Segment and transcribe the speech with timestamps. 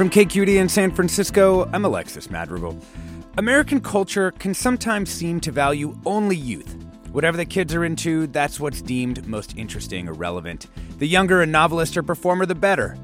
[0.00, 2.74] From KQED in San Francisco, I'm Alexis Madrigal.
[3.36, 6.74] American culture can sometimes seem to value only youth.
[7.12, 10.68] Whatever the kids are into, that's what's deemed most interesting or relevant.
[10.96, 12.96] The younger a novelist or performer, the better.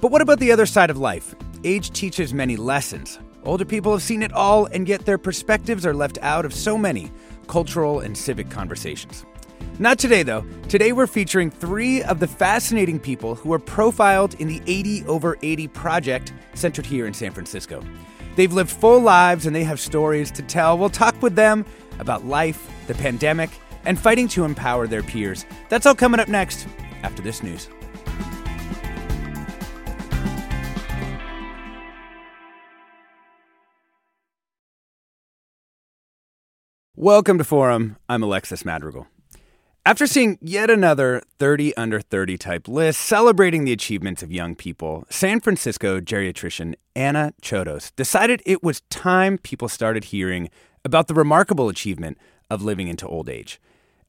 [0.00, 1.34] But what about the other side of life?
[1.64, 3.18] Age teaches many lessons.
[3.42, 6.78] Older people have seen it all, and yet their perspectives are left out of so
[6.78, 7.10] many
[7.48, 9.26] cultural and civic conversations.
[9.78, 10.44] Not today, though.
[10.68, 15.36] Today we're featuring three of the fascinating people who are profiled in the 80 over
[15.42, 17.82] 80 project centered here in San Francisco.
[18.36, 20.78] They've lived full lives and they have stories to tell.
[20.78, 21.64] We'll talk with them
[21.98, 23.50] about life, the pandemic,
[23.84, 25.44] and fighting to empower their peers.
[25.68, 26.66] That's all coming up next
[27.02, 27.68] after this news.
[36.96, 37.96] Welcome to Forum.
[38.08, 39.06] I'm Alexis Madrigal.
[39.86, 45.04] After seeing yet another 30 under 30 type list celebrating the achievements of young people,
[45.10, 50.48] San Francisco geriatrician Anna Chodos decided it was time people started hearing
[50.86, 52.16] about the remarkable achievement
[52.48, 53.60] of living into old age.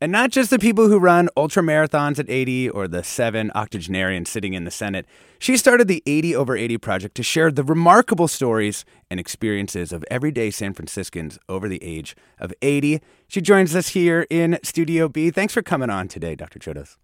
[0.05, 4.29] And not just the people who run ultra marathons at 80 or the seven octogenarians
[4.29, 5.07] sitting in the Senate.
[5.39, 10.05] She started the 80 over 80 project to share the remarkable stories and experiences of
[10.11, 13.01] everyday San Franciscans over the age of 80.
[13.27, 15.31] She joins us here in Studio B.
[15.31, 16.59] Thanks for coming on today, Dr.
[16.59, 16.97] Chodos.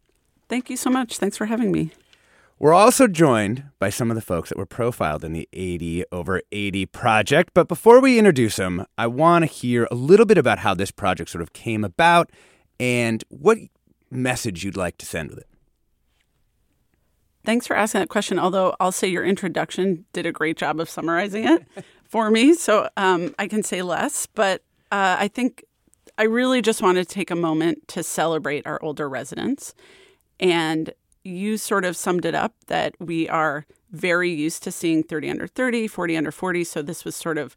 [0.47, 1.17] Thank you so much.
[1.17, 1.93] Thanks for having me.
[2.59, 6.43] We're also joined by some of the folks that were profiled in the 80 over
[6.51, 7.55] 80 project.
[7.55, 10.91] But before we introduce them, I want to hear a little bit about how this
[10.91, 12.29] project sort of came about
[12.81, 13.59] and what
[14.09, 15.47] message you'd like to send with it.
[17.45, 18.39] Thanks for asking that question.
[18.39, 21.63] Although I'll say your introduction did a great job of summarizing it
[22.03, 24.25] for me, so um, I can say less.
[24.25, 25.63] But uh, I think
[26.17, 29.75] I really just want to take a moment to celebrate our older residents.
[30.39, 30.91] And
[31.23, 35.47] you sort of summed it up that we are very used to seeing 30 under
[35.47, 36.63] 30, 40 under 40.
[36.63, 37.55] So this was sort of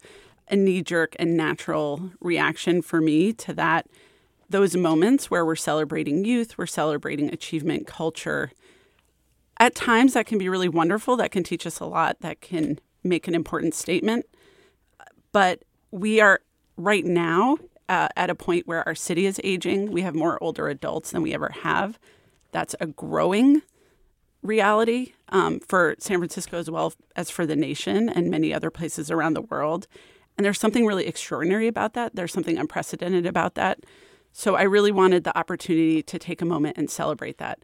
[0.49, 3.87] a knee jerk and natural reaction for me to that
[4.55, 8.53] those moments where we're celebrating youth, we're celebrating achievement culture.
[9.59, 11.17] At times, that can be really wonderful.
[11.17, 12.21] That can teach us a lot.
[12.21, 14.27] That can make an important statement.
[15.33, 16.41] But we are
[16.77, 19.91] right now uh, at a point where our city is aging.
[19.91, 21.99] We have more older adults than we ever have.
[22.53, 23.63] That's a growing
[24.41, 29.11] reality um, for San Francisco as well as for the nation and many other places
[29.11, 29.89] around the world.
[30.39, 32.15] And there's something really extraordinary about that.
[32.15, 33.81] There's something unprecedented about that.
[34.37, 37.61] So I really wanted the opportunity to take a moment and celebrate that.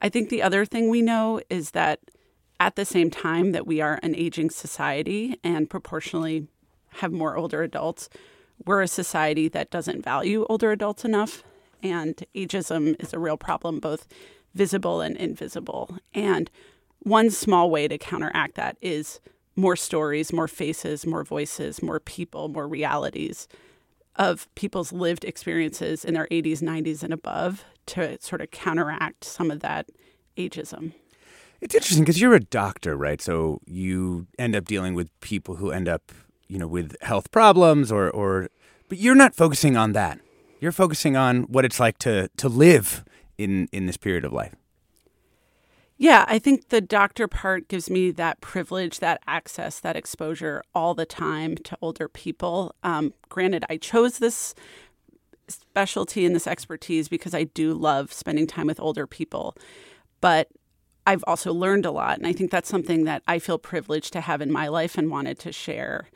[0.00, 1.98] I think the other thing we know is that
[2.60, 6.46] at the same time that we are an aging society and proportionally
[7.00, 8.08] have more older adults,
[8.64, 11.42] we're a society that doesn't value older adults enough.
[11.82, 14.06] And ageism is a real problem, both
[14.54, 15.98] visible and invisible.
[16.14, 16.48] And
[17.00, 19.18] one small way to counteract that is
[19.56, 23.48] more stories, more faces, more voices, more people, more realities
[24.16, 29.50] of people's lived experiences in their 80s, 90s, and above to sort of counteract some
[29.50, 29.90] of that
[30.36, 30.92] ageism.
[31.60, 33.20] It's interesting because you're a doctor, right?
[33.20, 36.12] So you end up dealing with people who end up,
[36.48, 38.48] you know, with health problems or, or
[38.88, 40.20] but you're not focusing on that.
[40.60, 43.04] You're focusing on what it's like to to live
[43.38, 44.54] in in this period of life.
[45.96, 50.94] Yeah, I think the doctor part gives me that privilege, that access, that exposure all
[50.94, 52.74] the time to older people.
[52.82, 54.54] Um, granted, I chose this
[55.48, 59.56] specialty and this expertise because I do love spending time with older people,
[60.20, 60.48] but
[61.06, 62.18] I've also learned a lot.
[62.18, 65.10] And I think that's something that I feel privileged to have in my life and
[65.10, 66.08] wanted to share.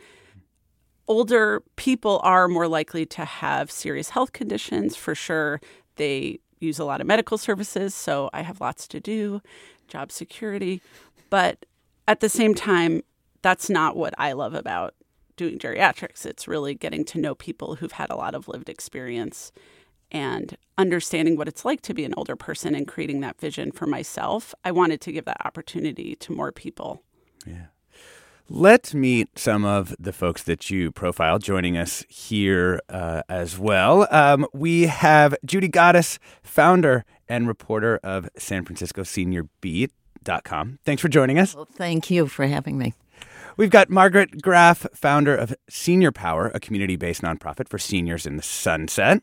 [1.06, 5.60] older people are more likely to have serious health conditions for sure.
[5.96, 9.40] They use a lot of medical services, so I have lots to do,
[9.86, 10.80] job security.
[11.30, 11.66] But
[12.06, 13.02] at the same time,
[13.42, 14.94] that's not what I love about
[15.36, 16.26] doing geriatrics.
[16.26, 19.52] It's really getting to know people who've had a lot of lived experience
[20.10, 23.86] and understanding what it's like to be an older person and creating that vision for
[23.86, 24.54] myself.
[24.64, 27.02] I wanted to give that opportunity to more people.
[27.46, 27.66] Yeah.
[28.50, 34.08] Let's meet some of the folks that you profiled joining us here uh, as well.
[34.10, 40.78] Um, we have Judy Goddess, founder and reporter of San Francisco Senior Beat.com.
[40.86, 41.54] Thanks for joining us.
[41.54, 42.94] Well, thank you for having me.
[43.58, 48.36] We've got Margaret Graff, founder of Senior Power, a community based nonprofit for seniors in
[48.36, 49.20] the Sunset.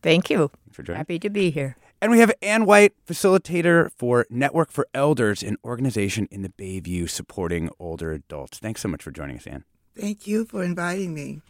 [0.00, 0.50] Thank you.
[0.72, 0.98] for joining.
[0.98, 1.76] Happy to be here.
[2.00, 7.10] And we have Ann White, facilitator for Network for Elders, an organization in the Bayview
[7.10, 8.58] supporting older adults.
[8.58, 9.64] Thanks so much for joining us, Ann.
[9.96, 11.40] Thank you for inviting me.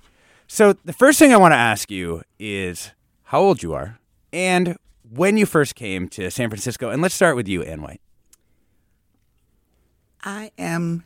[0.47, 2.93] So, the first thing I want to ask you is
[3.25, 3.99] how old you are
[4.33, 4.79] and
[5.11, 6.89] when you first came to San Francisco.
[6.89, 8.01] And let's start with you, Ann White.
[10.25, 11.05] I am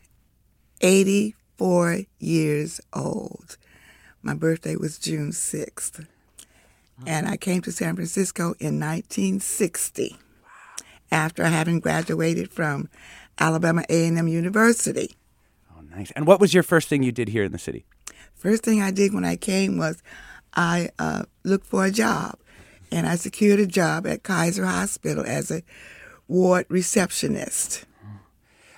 [0.79, 3.57] 84 years old.
[4.21, 6.07] My birthday was June 6th.
[7.05, 10.15] And I came to San Francisco in 1960
[11.11, 12.89] after having graduated from
[13.39, 15.15] Alabama A&M University.
[15.75, 16.11] Oh, nice.
[16.11, 17.85] And what was your first thing you did here in the city?
[18.33, 20.01] First thing I did when I came was
[20.53, 22.37] I uh, looked for a job,
[22.91, 25.63] and I secured a job at Kaiser Hospital as a
[26.27, 27.85] ward receptionist.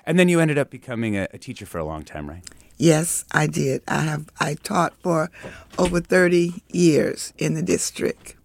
[0.06, 2.44] And then you ended up becoming a, a teacher for a long time, right?
[2.78, 3.82] Yes, I did.
[3.88, 5.32] I have I taught for
[5.78, 8.36] over 30 years in the district.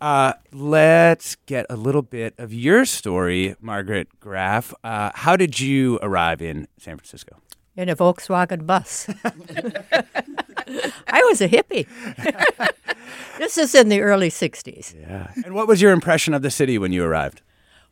[0.00, 4.74] Uh, let's get a little bit of your story, Margaret Graff.
[4.84, 7.38] Uh, how did you arrive in San Francisco?
[7.76, 9.08] In a Volkswagen bus.
[9.24, 11.86] I was a hippie.
[13.38, 14.94] this is in the early 60s.
[14.94, 15.32] Yeah.
[15.44, 17.40] And what was your impression of the city when you arrived?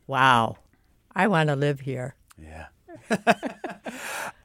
[0.07, 0.57] Wow.
[1.15, 2.15] I want to live here.
[2.39, 2.67] Yeah.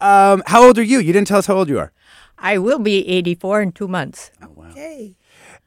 [0.01, 0.99] um, how old are you?
[0.99, 1.93] You didn't tell us how old you are.
[2.39, 4.31] I will be 84 in two months.
[4.43, 4.71] Oh, wow.
[4.71, 5.17] Okay.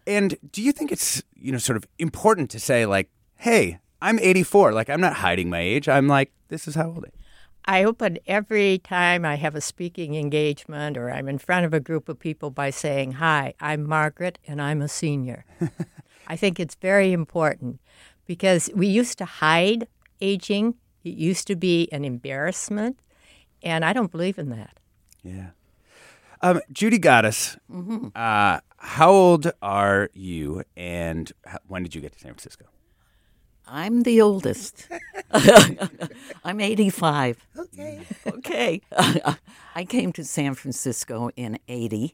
[0.08, 4.20] And do you think it's, you know, sort of important to say, like, hey, I'm
[4.20, 4.74] 84.
[4.74, 5.88] Like, I'm not hiding my age.
[5.88, 7.24] I'm like, this is how old I am.
[7.66, 11.80] I open every time I have a speaking engagement or I'm in front of a
[11.80, 15.46] group of people by saying, Hi, I'm Margaret and I'm a senior.
[16.28, 17.80] I think it's very important
[18.26, 19.88] because we used to hide
[20.20, 20.76] aging,
[21.06, 23.00] it used to be an embarrassment,
[23.64, 24.78] and I don't believe in that.
[25.24, 25.48] Yeah.
[26.42, 27.58] Um, Judy Goddess,
[28.16, 32.66] uh, how old are you and h- when did you get to San Francisco?
[33.66, 34.88] I'm the oldest.
[36.44, 37.48] I'm 85.
[37.58, 38.02] Okay.
[38.28, 38.82] Okay.
[39.76, 42.14] I came to San Francisco in 80.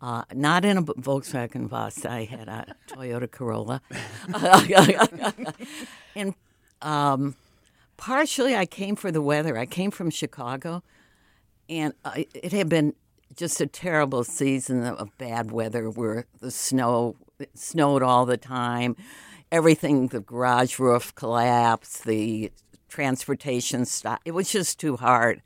[0.00, 2.06] Uh, not in a Volkswagen bus.
[2.06, 3.82] I had a Toyota Corolla.
[6.16, 6.34] and
[6.80, 7.34] um,
[8.00, 9.56] partially I came for the weather.
[9.56, 10.82] I came from Chicago,
[11.68, 12.94] and I, it had been
[13.36, 17.16] just a terrible season of bad weather where the snow
[17.54, 18.96] snowed all the time.
[19.52, 22.50] Everything, the garage roof collapsed, the
[22.88, 24.22] transportation stopped.
[24.24, 25.42] It was just too hard.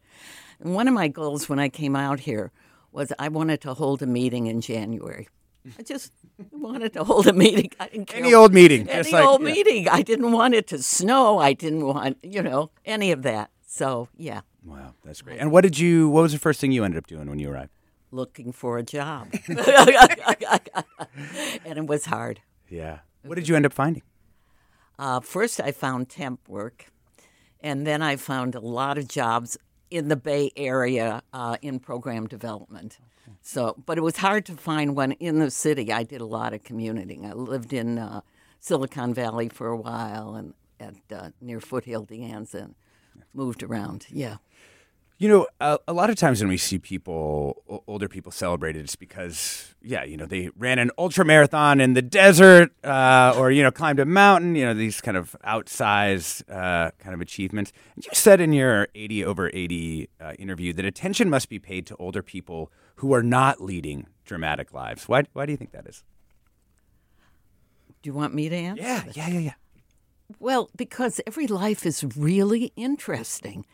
[0.61, 2.53] And one of my goals when I came out here
[2.93, 5.29] was I wanted to hold a meeting in January.
[5.79, 6.13] I just
[6.51, 7.71] wanted to hold a meeting.
[7.81, 8.21] I didn't care.
[8.21, 8.89] Any old meeting.
[8.89, 9.53] Any like- old yeah.
[9.53, 9.89] meeting.
[9.89, 11.39] I didn't want it to snow.
[11.39, 13.51] I didn't want, you know, any of that.
[13.67, 15.41] So, yeah, Wow, that's great.
[15.41, 17.51] And what did you, what was the first thing you ended up doing when you
[17.51, 17.71] arrived?
[18.15, 19.29] looking for a job.
[19.49, 19.59] and
[21.79, 22.41] it was hard.
[22.69, 23.01] Yeah.
[23.23, 24.03] What did you end up finding?
[24.99, 26.87] Uh, first, I found temp work,
[27.61, 29.59] and then I found a lot of jobs
[29.91, 32.99] in the Bay Area uh, in program development.
[33.43, 35.93] So, but it was hard to find one in the city.
[35.93, 37.27] I did a lot of commuting.
[37.27, 38.21] I lived in uh,
[38.61, 42.75] Silicon Valley for a while and at uh, near Foothill, De Anza, and
[43.33, 44.07] moved around.
[44.11, 44.37] Yeah.
[45.17, 48.85] You know, a, a lot of times when we see people, o- older people celebrated,
[48.85, 53.53] it's because, yeah, you know, they ran an ultra marathon in the desert uh, or,
[53.53, 57.73] you know, climbed a mountain, you know, these kind of outsized uh, kind of achievements.
[57.97, 61.97] You said in your 80 over 80 uh, interview that attention must be paid to
[61.97, 65.09] older people who are not leading dramatic lives.
[65.09, 66.03] Why, why do you think that is?
[68.03, 68.83] Do you want me to answer?
[68.83, 69.53] Yeah, yeah, yeah, yeah.
[70.41, 73.65] Well, because every life is really interesting.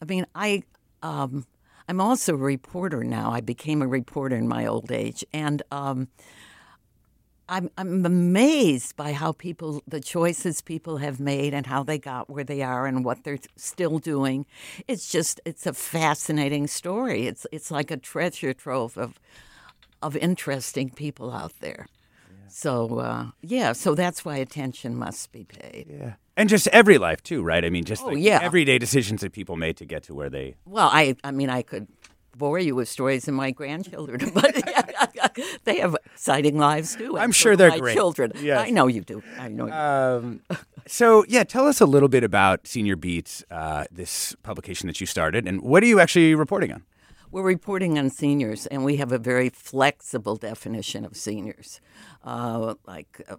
[0.00, 0.62] I mean, I
[1.04, 1.46] um,
[1.86, 3.30] I'm also a reporter now.
[3.30, 6.08] I became a reporter in my old age, and um,
[7.46, 12.30] I'm I'm amazed by how people the choices people have made and how they got
[12.30, 14.46] where they are and what they're still doing.
[14.88, 17.26] It's just it's a fascinating story.
[17.26, 19.20] It's it's like a treasure trove of
[20.00, 21.86] of interesting people out there.
[22.48, 25.86] So uh, yeah, so that's why attention must be paid.
[25.90, 26.14] Yeah.
[26.36, 27.64] And just every life too, right?
[27.64, 28.40] I mean, just Oh, like yeah.
[28.42, 30.56] everyday decisions that people made to get to where they.
[30.66, 31.86] Well, I I mean I could
[32.36, 34.52] bore you with stories of my grandchildren, but
[35.64, 37.16] they have exciting lives too.
[37.16, 37.94] I'm sure they're my great.
[37.94, 38.66] Children, Yes.
[38.66, 39.22] I know you do.
[39.38, 39.66] I know.
[39.66, 39.76] You do.
[39.76, 40.40] Um,
[40.86, 45.06] so yeah, tell us a little bit about Senior Beats, uh, this publication that you
[45.06, 46.82] started, and what are you actually reporting on?
[47.30, 51.80] We're reporting on seniors, and we have a very flexible definition of seniors,
[52.24, 53.36] uh, like uh,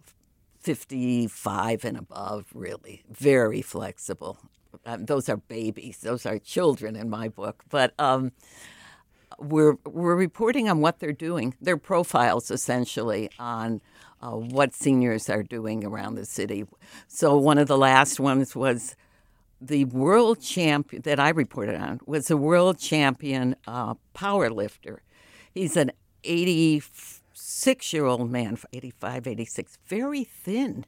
[0.65, 3.03] 55 and above, really.
[3.07, 4.39] Very flexible.
[4.83, 7.63] Um, those are babies, those are children in my book.
[7.69, 8.31] But um,
[9.37, 13.79] we're, we're reporting on what they're doing, their profiles essentially on
[14.21, 16.65] uh, what seniors are doing around the city.
[17.07, 18.95] So one of the last ones was
[19.61, 25.03] the world champion that I reported on was a world champion uh, power lifter.
[25.53, 25.91] He's an
[27.35, 30.85] 86 year old man, 85, 86, very thin,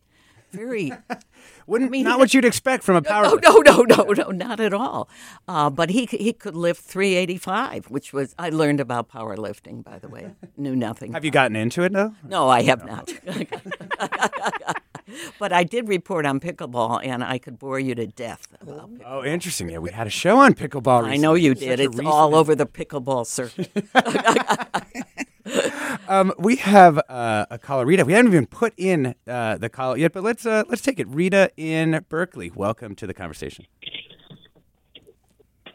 [0.54, 0.94] very.
[1.68, 3.24] Wouldn't mean, not what you'd expect from a power.
[3.26, 5.10] No, no, no, no, no, not at all.
[5.46, 9.84] Uh, but he he could lift 385, which was I learned about powerlifting.
[9.84, 11.12] By the way, knew nothing.
[11.12, 12.16] Have you gotten into it though?
[12.24, 13.12] No, I have not.
[15.40, 19.04] but I did report on pickleball, and I could bore you to death about pickleball.
[19.06, 19.68] Oh, interesting.
[19.70, 21.04] Yeah, we had a show on pickleball.
[21.04, 21.82] I know you did.
[21.82, 23.70] It's all over the pickleball circuit.
[26.08, 28.06] Um, we have uh, a caller, Rita.
[28.06, 31.08] We haven't even put in uh, the call yet, but let's uh, let's take it.
[31.08, 32.52] Rita in Berkeley.
[32.54, 33.66] Welcome to the conversation.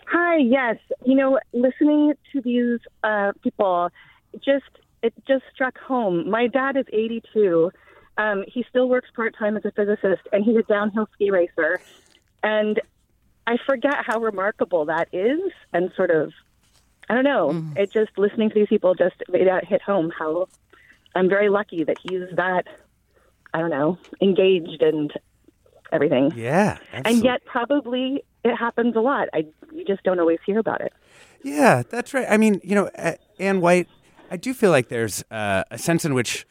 [0.07, 0.77] Hi, yes.
[1.05, 3.91] You know, listening to these uh, people,
[4.37, 4.65] just
[5.03, 6.31] it just struck home.
[6.31, 7.71] My dad is 82.
[8.17, 11.81] Um, he still works part time as a physicist, and he's a downhill ski racer.
[12.43, 12.81] And
[13.47, 15.41] I forget how remarkable that is,
[15.73, 16.33] and sort of,
[17.09, 17.65] I don't know.
[17.77, 20.13] It just listening to these people just made that hit home.
[20.17, 20.49] How
[21.15, 22.67] I'm very lucky that he's that,
[23.53, 25.13] I don't know, engaged and
[25.93, 26.33] everything.
[26.35, 29.29] Yeah, And yet, probably it happens a lot.
[29.33, 30.93] I you just don't always hear about it.
[31.43, 32.27] Yeah, that's right.
[32.29, 33.89] I mean, you know, uh, Ann White,
[34.31, 36.47] I do feel like there's uh, a sense in which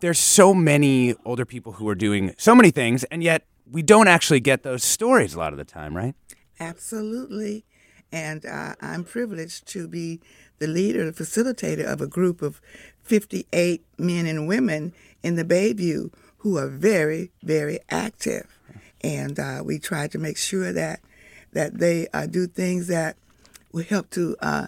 [0.00, 4.08] there's so many older people who are doing so many things, and yet we don't
[4.08, 6.14] actually get those stories a lot of the time, right?
[6.58, 7.64] Absolutely.
[8.12, 10.20] And uh, I'm privileged to be
[10.58, 12.60] the leader, the facilitator of a group of
[13.02, 18.58] 58 men and women in the Bayview who are very, very active.
[19.02, 21.00] And uh, we try to make sure that
[21.52, 23.16] that they uh, do things that
[23.72, 24.66] will help to uh,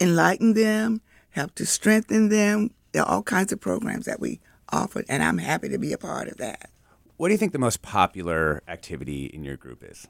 [0.00, 2.70] enlighten them, help to strengthen them.
[2.92, 5.98] There are all kinds of programs that we offer, and I'm happy to be a
[5.98, 6.70] part of that.
[7.24, 10.06] What do you think the most popular activity in your group is?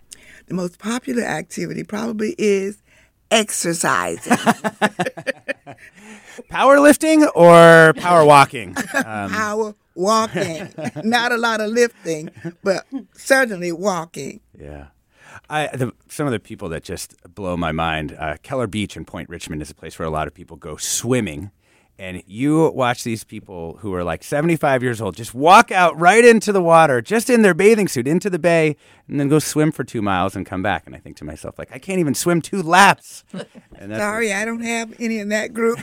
[0.49, 2.83] the most popular activity probably is
[3.31, 4.33] exercising.
[6.51, 8.77] Powerlifting or power walking?
[8.95, 10.69] Um, Power walking.
[11.05, 12.31] Not a lot of lifting,
[12.65, 14.41] but certainly walking.
[14.59, 14.87] Yeah.
[15.49, 19.05] I, the, some of the people that just blow my mind, uh, Keller Beach in
[19.05, 21.53] Point Richmond is a place where a lot of people go swimming.
[21.97, 26.25] And you watch these people who are like 75 years old just walk out right
[26.25, 29.71] into the water, just in their bathing suit, into the bay, and then go swim
[29.71, 30.87] for two miles and come back.
[30.87, 33.25] And I think to myself, like, I can't even swim two laps.
[33.77, 35.79] And that's Sorry, I don't have any in that group.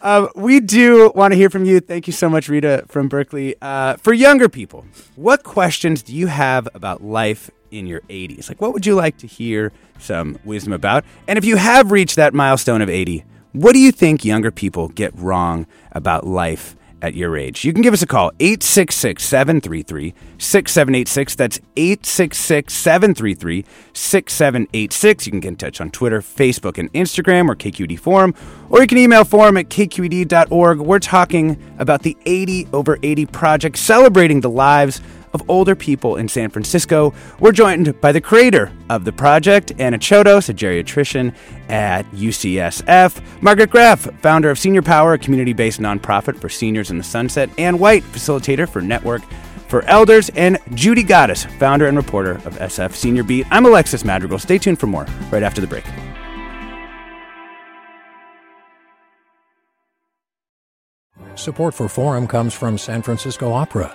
[0.00, 1.80] Um, we do want to hear from you.
[1.80, 3.56] Thank you so much, Rita from Berkeley.
[3.60, 8.48] Uh, for younger people, what questions do you have about life in your 80s?
[8.48, 11.04] Like, what would you like to hear some wisdom about?
[11.26, 13.24] And if you have reached that milestone of 80,
[13.56, 17.64] what do you think younger people get wrong about life at your age?
[17.64, 21.34] You can give us a call, 866 733 6786.
[21.34, 25.26] That's 866 733 6786.
[25.26, 28.34] You can get in touch on Twitter, Facebook, and Instagram or KQED Forum,
[28.68, 30.80] or you can email forum at kqed.org.
[30.80, 35.00] We're talking about the 80 over 80 project, celebrating the lives
[35.36, 37.12] of older people in San Francisco.
[37.38, 41.34] We're joined by the creator of the project, Anna Chodos, a geriatrician
[41.68, 46.96] at UCSF, Margaret Graff, founder of Senior Power, a community based nonprofit for seniors in
[46.96, 49.22] the Sunset, Ann White, facilitator for Network
[49.68, 53.46] for Elders, and Judy Goddess, founder and reporter of SF Senior Beat.
[53.50, 54.38] I'm Alexis Madrigal.
[54.38, 55.84] Stay tuned for more right after the break.
[61.34, 63.94] Support for Forum comes from San Francisco Opera.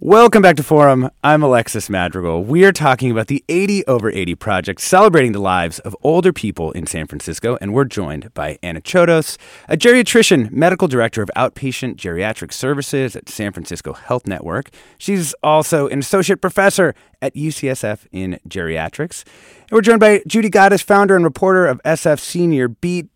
[0.00, 1.08] Welcome back to Forum.
[1.22, 2.42] I'm Alexis Madrigal.
[2.42, 6.72] We are talking about the 80 over 80 project celebrating the lives of older people
[6.72, 11.94] in San Francisco, and we're joined by Anna Chodos, a geriatrician, medical director of outpatient
[11.94, 14.70] geriatric services at San Francisco Health Network.
[14.98, 19.22] She's also an associate professor at UCSF in geriatrics.
[19.60, 23.06] And we're joined by Judy Goddess, founder and reporter of SF Senior Beat.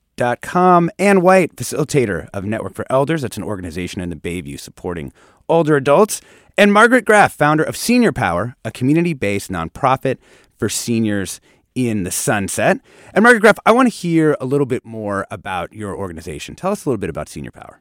[0.43, 3.23] Com, White, facilitator of Network for Elders.
[3.23, 5.13] That's an organization in the Bayview supporting
[5.49, 6.21] older adults.
[6.59, 10.19] And Margaret Graff, founder of Senior Power, a community based nonprofit
[10.57, 11.41] for seniors
[11.77, 12.81] in the sunset.
[13.15, 16.57] And Margaret Graff, I want to hear a little bit more about your organization.
[16.57, 17.81] Tell us a little bit about Senior Power.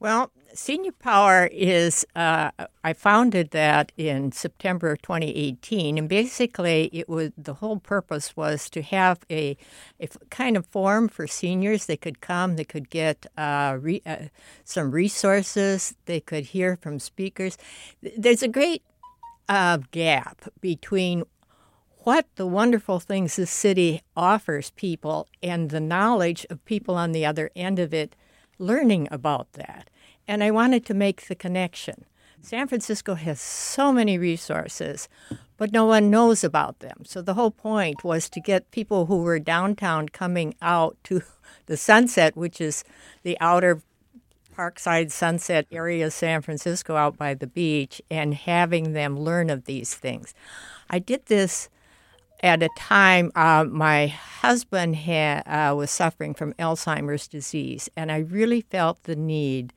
[0.00, 2.50] Well, Senior Power is, uh,
[2.84, 5.98] I founded that in September of 2018.
[5.98, 9.56] And basically, it was the whole purpose was to have a,
[10.00, 11.86] a kind of forum for seniors.
[11.86, 14.28] They could come, they could get uh, re, uh,
[14.64, 17.56] some resources, they could hear from speakers.
[18.16, 18.82] There's a great
[19.48, 21.24] uh, gap between
[21.98, 27.24] what the wonderful things this city offers people and the knowledge of people on the
[27.24, 28.16] other end of it
[28.58, 29.88] learning about that
[30.26, 32.04] and I wanted to make the connection.
[32.40, 35.08] San Francisco has so many resources,
[35.56, 37.02] but no one knows about them.
[37.04, 41.22] So the whole point was to get people who were downtown coming out to
[41.66, 42.82] the sunset, which is
[43.22, 43.80] the outer
[44.56, 49.64] Parkside Sunset area of San Francisco out by the beach, and having them learn of
[49.64, 50.34] these things.
[50.90, 51.68] I did this
[52.42, 58.62] at a time uh, my husband uh, was suffering from Alzheimer's disease, and I really
[58.62, 59.72] felt the need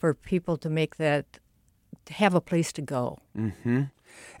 [0.00, 1.38] for people to make that
[2.06, 3.18] to have a place to go.
[3.36, 3.82] Mm-hmm.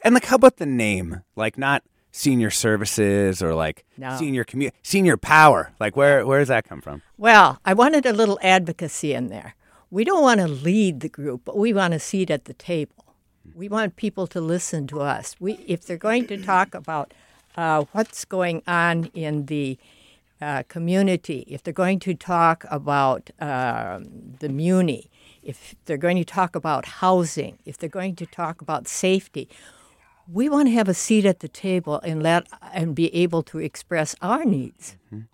[0.02, 1.22] And like, how about the name?
[1.36, 4.16] Like, not senior services or like no.
[4.16, 5.72] senior community, senior power.
[5.78, 7.02] Like, where where does that come from?
[7.16, 9.54] Well, I wanted a little advocacy in there.
[9.90, 13.04] We don't want to lead the group, but we want a seat at the table.
[13.54, 15.36] We want people to listen to us.
[15.40, 17.12] We, if they're going to talk about
[17.56, 19.78] uh, what's going on in the
[20.40, 24.00] uh, community, if they're going to talk about uh,
[24.38, 25.10] the Muni,
[25.42, 29.48] if they're going to talk about housing, if they're going to talk about safety,
[30.30, 33.58] we want to have a seat at the table and let and be able to
[33.58, 34.96] express our needs.
[35.06, 35.24] Mm-hmm.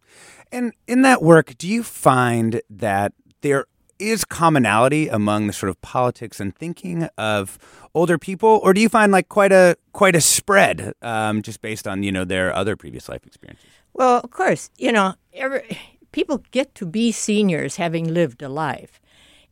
[0.53, 3.67] And in that work, do you find that there
[3.99, 7.59] is commonality among the sort of politics and thinking of
[7.95, 11.87] older people, or do you find like quite a quite a spread um, just based
[11.89, 13.67] on you know their other previous life experiences?
[13.95, 15.79] Well, of course, you know, every,
[16.13, 19.01] people get to be seniors having lived a life.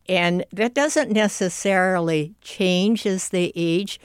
[0.08, 3.98] And that doesn't necessarily change as they age.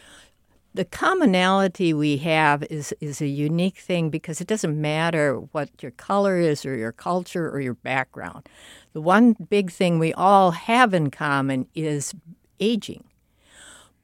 [0.74, 5.92] The commonality we have is, is a unique thing because it doesn't matter what your
[5.92, 8.48] color is or your culture or your background.
[8.94, 12.14] The one big thing we all have in common is
[12.60, 13.04] aging.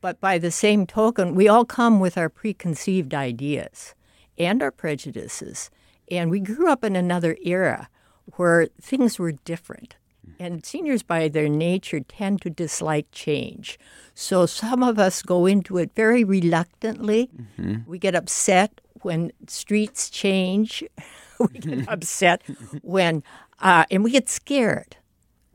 [0.02, 3.96] But by the same token, we all come with our preconceived ideas
[4.38, 5.70] and our prejudices.
[6.12, 7.90] And we grew up in another era
[8.36, 9.96] where things were different.
[10.40, 13.80] And seniors, by their nature, tend to dislike change.
[14.14, 17.30] So some of us go into it very reluctantly.
[17.58, 17.90] Mm-hmm.
[17.90, 20.84] We get upset when streets change.
[21.40, 22.42] we get upset
[22.82, 23.24] when,
[23.60, 24.98] uh, and we get scared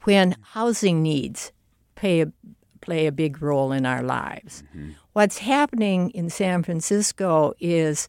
[0.05, 1.53] when housing needs
[1.95, 2.33] play a,
[2.81, 4.63] play a big role in our lives.
[4.75, 4.93] Mm-hmm.
[5.13, 8.09] What's happening in San Francisco is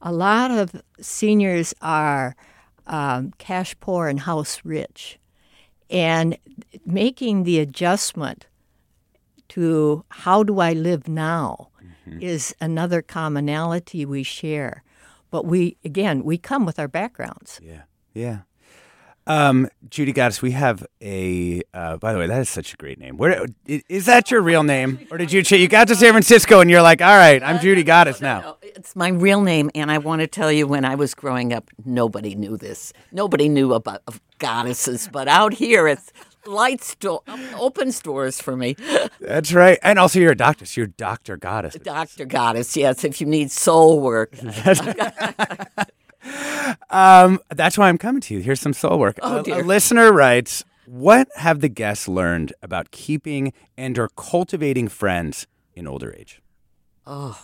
[0.00, 2.36] a lot of seniors are
[2.86, 5.18] um, cash poor and house rich
[5.92, 6.36] and
[6.86, 8.46] making the adjustment
[9.50, 11.68] to how do I live now
[12.08, 12.22] mm-hmm.
[12.22, 14.82] is another commonality we share.
[15.30, 17.60] But we, again, we come with our backgrounds.
[17.62, 17.82] Yeah,
[18.14, 18.40] yeah.
[19.26, 21.62] Um, Judy Goddess, we have a.
[21.72, 23.16] Uh, by the way, that is such a great name.
[23.16, 26.70] Where is that your real name, or did you you got to San Francisco and
[26.70, 28.56] you're like, all right, I'm Judy Goddess now?
[28.62, 31.70] It's my real name, and I want to tell you, when I was growing up,
[31.84, 32.92] nobody knew this.
[33.12, 36.12] Nobody knew about of goddesses, but out here, it's
[36.46, 37.22] light store,
[37.56, 38.76] open doors for me.
[39.20, 39.78] That's right.
[39.82, 40.66] And also, you're a doctor.
[40.66, 41.74] So you're Doctor Goddess.
[41.74, 43.04] Doctor Goddess, yes.
[43.04, 44.34] If you need soul work,
[46.90, 48.40] Um, that's why I'm coming to you.
[48.40, 49.18] Here's some soul work.
[49.22, 55.46] Oh, A- a, listener writes, "What have the guests learned about keeping and/or cultivating friends
[55.74, 56.40] in older age?"
[57.06, 57.38] oh,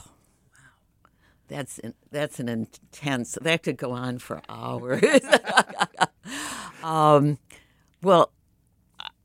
[0.52, 1.10] wow,
[1.48, 3.36] that's an, that's an intense.
[3.42, 5.02] That could go on for hours.
[6.84, 7.38] um,
[8.02, 8.30] well,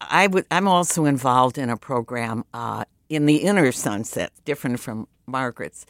[0.02, 0.46] I would.
[0.52, 5.86] I'm also involved in a program uh, in the inner sunset, different from Margaret's,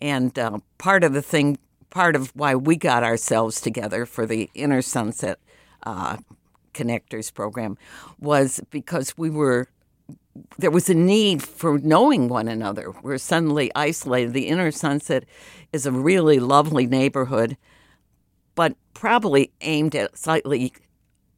[0.00, 1.58] and uh, part of the thing,
[1.90, 5.38] part of why we got ourselves together for the inner sunset
[5.82, 6.16] uh,
[6.72, 7.76] connectors program
[8.18, 9.68] was because we were
[10.58, 12.92] there was a need for knowing one another.
[13.02, 14.32] We're suddenly isolated.
[14.32, 15.24] The inner sunset
[15.72, 17.56] is a really lovely neighborhood,
[18.54, 20.72] but probably aimed at slightly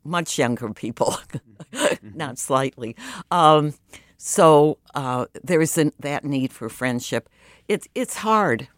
[0.05, 1.17] much younger people,
[2.03, 2.95] not slightly.
[3.31, 3.75] Um,
[4.19, 7.29] so uh, there is that need for friendship.
[7.69, 8.69] It's it's hard.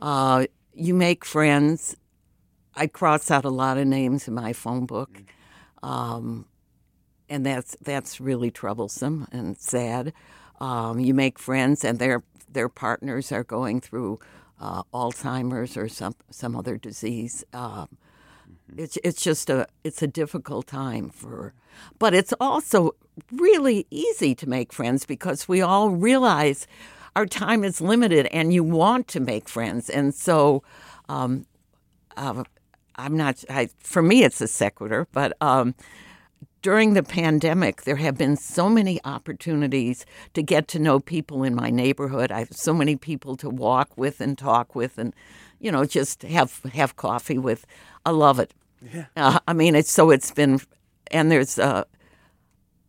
[0.00, 1.96] Uh, you make friends.
[2.76, 5.22] I cross out a lot of names in my phone book,
[5.82, 6.46] um,
[7.28, 10.12] and that's that's really troublesome and sad.
[10.60, 14.18] Um, you make friends, and their their partners are going through
[14.60, 17.44] uh, Alzheimer's or some some other disease.
[17.52, 17.88] Um,
[18.76, 21.54] it's it's just a it's a difficult time for,
[21.98, 22.92] but it's also
[23.30, 26.66] really easy to make friends because we all realize
[27.16, 30.62] our time is limited and you want to make friends, and so.
[31.08, 31.46] Um,
[32.16, 32.44] uh,
[32.96, 33.44] I'm not.
[33.50, 35.74] I, for me, it's a sequitur, but um,
[36.62, 41.54] during the pandemic, there have been so many opportunities to get to know people in
[41.54, 42.30] my neighborhood.
[42.30, 45.14] I have so many people to walk with and talk with, and
[45.60, 47.66] you know, just have have coffee with.
[48.06, 48.54] I love it.
[48.92, 49.06] Yeah.
[49.16, 50.60] Uh, I mean, it's so it's been,
[51.10, 51.58] and there's.
[51.58, 51.84] Uh,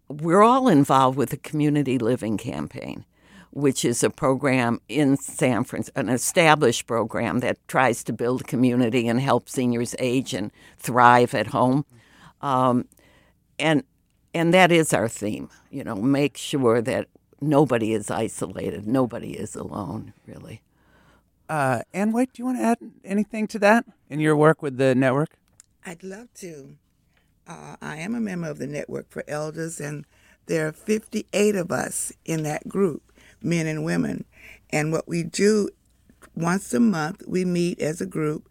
[0.08, 3.06] we're all involved with the community living campaign,
[3.56, 9.08] which is a program in San Francisco, an established program that tries to build community
[9.08, 11.86] and help seniors age and thrive at home.
[12.42, 12.88] Um,
[13.58, 13.84] and
[14.34, 15.50] and that is our theme.
[15.72, 17.08] You know, make sure that
[17.40, 20.12] nobody is isolated, nobody is alone.
[20.28, 20.62] Really.
[21.48, 24.78] Uh, Ann White, do you want to add anything to that in your work with
[24.78, 25.30] the network?
[25.86, 26.76] I'd love to.
[27.48, 30.06] Uh, I am a member of the Network for Elders, and
[30.48, 33.04] there are 58 of us in that group,
[33.46, 34.26] men and women.
[34.72, 35.70] And what we do
[36.36, 38.50] once a month, we meet as a group.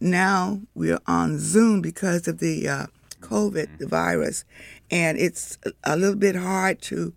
[0.00, 2.86] Now we're on Zoom because of the uh,
[3.20, 4.44] COVID, the virus,
[4.90, 7.14] and it's a little bit hard to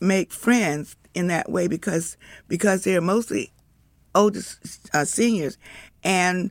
[0.00, 2.16] make friends in that way because
[2.48, 3.52] because they're mostly
[4.14, 4.40] older
[4.94, 5.58] uh, seniors,
[6.02, 6.50] and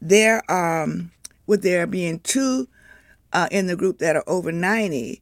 [0.00, 1.10] there um
[1.46, 2.66] with there being two
[3.34, 5.20] uh, in the group that are over 90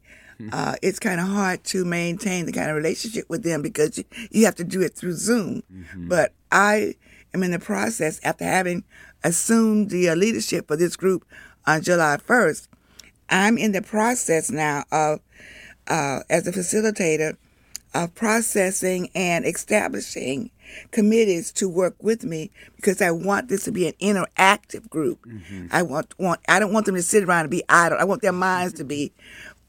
[0.52, 4.04] uh, it's kind of hard to maintain the kind of relationship with them because you,
[4.30, 5.62] you have to do it through zoom
[6.08, 6.94] but i
[7.34, 8.82] am in the process after having
[9.24, 11.24] assumed the uh, leadership for this group
[11.66, 12.68] on july 1st
[13.30, 15.20] i'm in the process now of
[15.88, 17.36] uh, as a facilitator
[17.94, 20.50] of processing and establishing
[20.92, 25.18] committees to work with me because I want this to be an interactive group.
[25.70, 27.98] I want want I don't want them to sit around and be idle.
[28.00, 29.12] I want their minds to be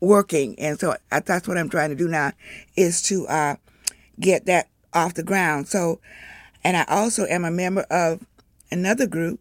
[0.03, 2.33] working, and so I, that's what I'm trying to do now
[2.75, 3.55] is to uh,
[4.19, 5.67] get that off the ground.
[5.67, 5.99] So,
[6.63, 8.25] and I also am a member of
[8.69, 9.39] another group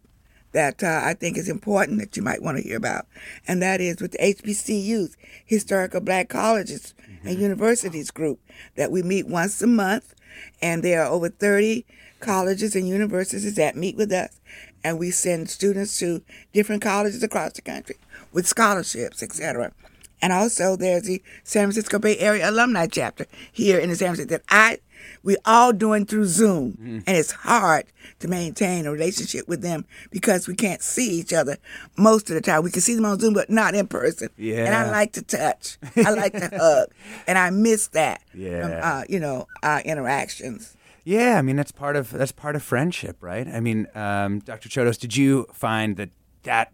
[0.53, 3.07] that uh, I think is important that you might want to hear about,
[3.47, 8.39] and that is with the HBCUs, Historical Black Colleges and Universities group,
[8.75, 10.13] that we meet once a month,
[10.61, 11.85] and there are over 30
[12.19, 14.39] colleges and universities that meet with us,
[14.83, 16.21] and we send students to
[16.53, 17.95] different colleges across the country
[18.31, 19.71] with scholarships, etc.
[20.23, 24.29] And also, there's the San Francisco Bay Area Alumni Chapter here in the San Francisco
[24.37, 24.79] that I
[25.21, 27.83] we all doing through Zoom, and it's hard
[28.19, 31.57] to maintain a relationship with them because we can't see each other
[31.97, 32.63] most of the time.
[32.63, 34.29] We can see them on Zoom, but not in person.
[34.37, 34.63] Yeah.
[34.65, 35.77] And I like to touch.
[35.97, 36.87] I like to hug,
[37.27, 38.21] and I miss that.
[38.31, 38.79] From, Yeah.
[38.81, 40.77] uh, you know, our interactions.
[41.03, 43.45] Yeah, I mean that's part of that's part of friendship, right?
[43.45, 44.69] I mean, um, Dr.
[44.69, 46.11] Chodos, did you find that
[46.43, 46.71] that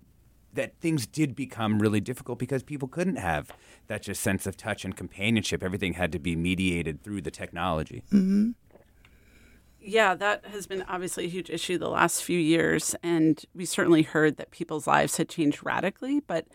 [0.54, 3.52] that things did become really difficult because people couldn't have
[3.88, 5.64] that just sense of touch and companionship?
[5.64, 8.04] Everything had to be mediated through the technology.
[8.12, 8.52] Mm-hmm.
[9.82, 12.96] Yeah, that has been obviously a huge issue the last few years.
[13.02, 16.20] And we certainly heard that people's lives had changed radically.
[16.20, 16.48] But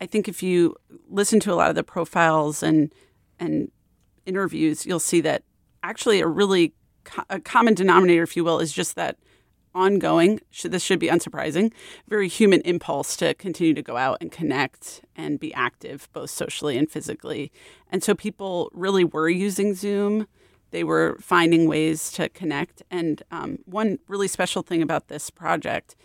[0.00, 0.76] I think if you
[1.08, 2.92] listen to a lot of the profiles and
[3.40, 3.70] and
[4.26, 5.44] interviews, you'll see that
[5.82, 6.74] actually a really
[7.04, 9.16] co- a common denominator, if you will, is just that
[9.74, 10.40] ongoing.
[10.50, 11.72] Should, this should be unsurprising.
[12.08, 16.76] Very human impulse to continue to go out and connect and be active, both socially
[16.76, 17.52] and physically.
[17.90, 20.26] And so people really were using Zoom.
[20.70, 22.82] They were finding ways to connect.
[22.90, 25.96] And um, one really special thing about this project,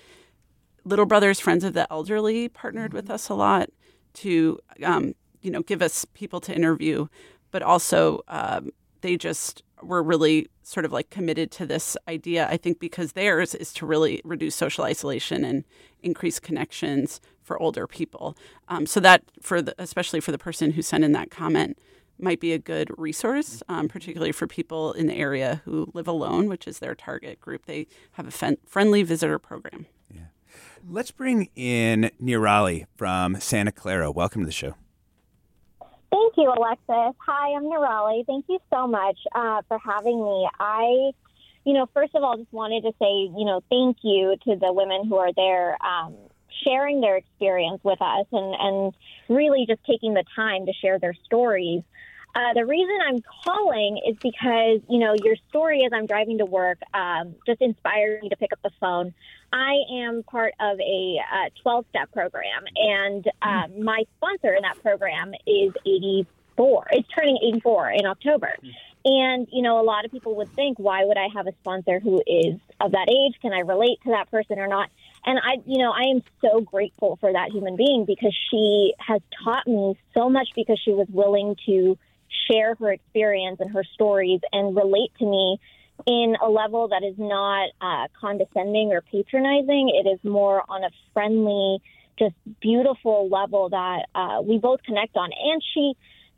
[0.86, 3.70] Little Brothers Friends of the Elderly partnered with us a lot
[4.16, 7.08] to, um, you know, give us people to interview,
[7.52, 8.72] but also um,
[9.02, 12.48] they just were really sort of like committed to this idea.
[12.50, 15.64] I think because theirs is to really reduce social isolation and
[16.02, 18.38] increase connections for older people.
[18.68, 21.78] Um, so that for the, especially for the person who sent in that comment
[22.20, 26.48] might be a good resource, um, particularly for people in the area who live alone,
[26.48, 27.66] which is their target group.
[27.66, 29.88] They have a friendly visitor program.
[30.14, 30.22] Yeah.
[30.88, 34.12] Let's bring in Nirali from Santa Clara.
[34.12, 34.76] Welcome to the show.
[36.14, 37.18] Thank you, Alexis.
[37.26, 38.24] Hi, I'm Nirali.
[38.28, 40.48] Thank you so much uh, for having me.
[40.60, 41.10] I,
[41.66, 44.72] you know, first of all, just wanted to say, you know, thank you to the
[44.72, 46.14] women who are there um,
[46.64, 48.94] sharing their experience with us and, and
[49.28, 51.82] really just taking the time to share their stories.
[52.36, 56.46] Uh, the reason I'm calling is because, you know, your story as I'm driving to
[56.46, 59.14] work um, just inspired me to pick up the phone.
[59.52, 61.18] I am part of a
[61.62, 66.88] 12 uh, step program, and um, my sponsor in that program is 84.
[66.92, 68.56] It's turning 84 in October.
[69.06, 72.00] And, you know, a lot of people would think, why would I have a sponsor
[72.00, 73.40] who is of that age?
[73.42, 74.90] Can I relate to that person or not?
[75.26, 79.22] And I, you know, I am so grateful for that human being because she has
[79.44, 81.98] taught me so much because she was willing to
[82.50, 85.60] share her experience and her stories and relate to me
[86.06, 89.92] in a level that is not uh, condescending or patronizing.
[89.94, 91.82] It is more on a friendly,
[92.18, 95.30] just beautiful level that uh, we both connect on.
[95.32, 95.94] And she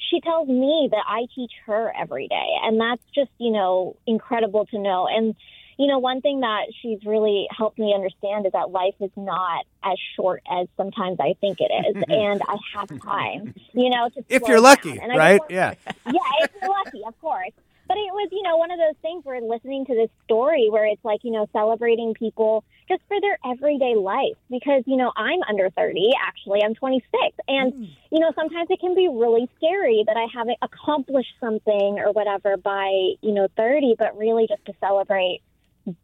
[0.10, 4.66] she tells me that I teach her every day, and that's just you know incredible
[4.68, 5.08] to know.
[5.10, 5.36] And
[5.78, 9.66] you know, one thing that she's really helped me understand is that life is not
[9.84, 14.24] as short as sometimes I think it is, and I have time, you know, to
[14.30, 15.42] if you're lucky, right?
[15.50, 17.52] yeah, yeah, if you're lucky, of course.
[17.88, 20.86] But it was, you know, one of those things where listening to this story where
[20.86, 24.38] it's like, you know, celebrating people just for their everyday life.
[24.50, 27.06] Because, you know, I'm under 30, actually, I'm 26.
[27.48, 27.90] And, mm.
[28.12, 32.58] you know, sometimes it can be really scary that I haven't accomplished something or whatever
[32.58, 32.90] by,
[33.22, 35.42] you know, 30, but really just to celebrate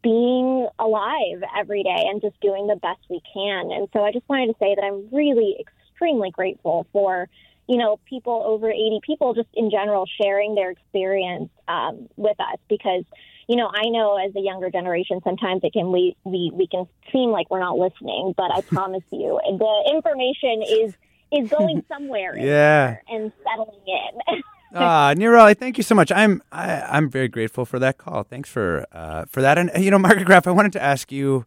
[0.02, 3.70] being alive every day and just doing the best we can.
[3.72, 7.28] And so I just wanted to say that I'm really extremely grateful for,
[7.68, 12.58] you know, people over 80 people just in general sharing their experience um, with us
[12.68, 13.04] because,
[13.48, 16.86] you know, I know as a younger generation, sometimes it can we, we, we can
[17.12, 20.94] seem like we're not listening, but I promise you the information is
[21.32, 22.98] is going somewhere yeah.
[23.08, 24.42] and settling in.
[24.74, 26.10] Ah, Nirali, thank you so much.
[26.10, 28.22] I'm I, am i am very grateful for that call.
[28.22, 29.58] Thanks for uh, for that.
[29.58, 31.44] And you know, Margaret Graff, I wanted to ask you,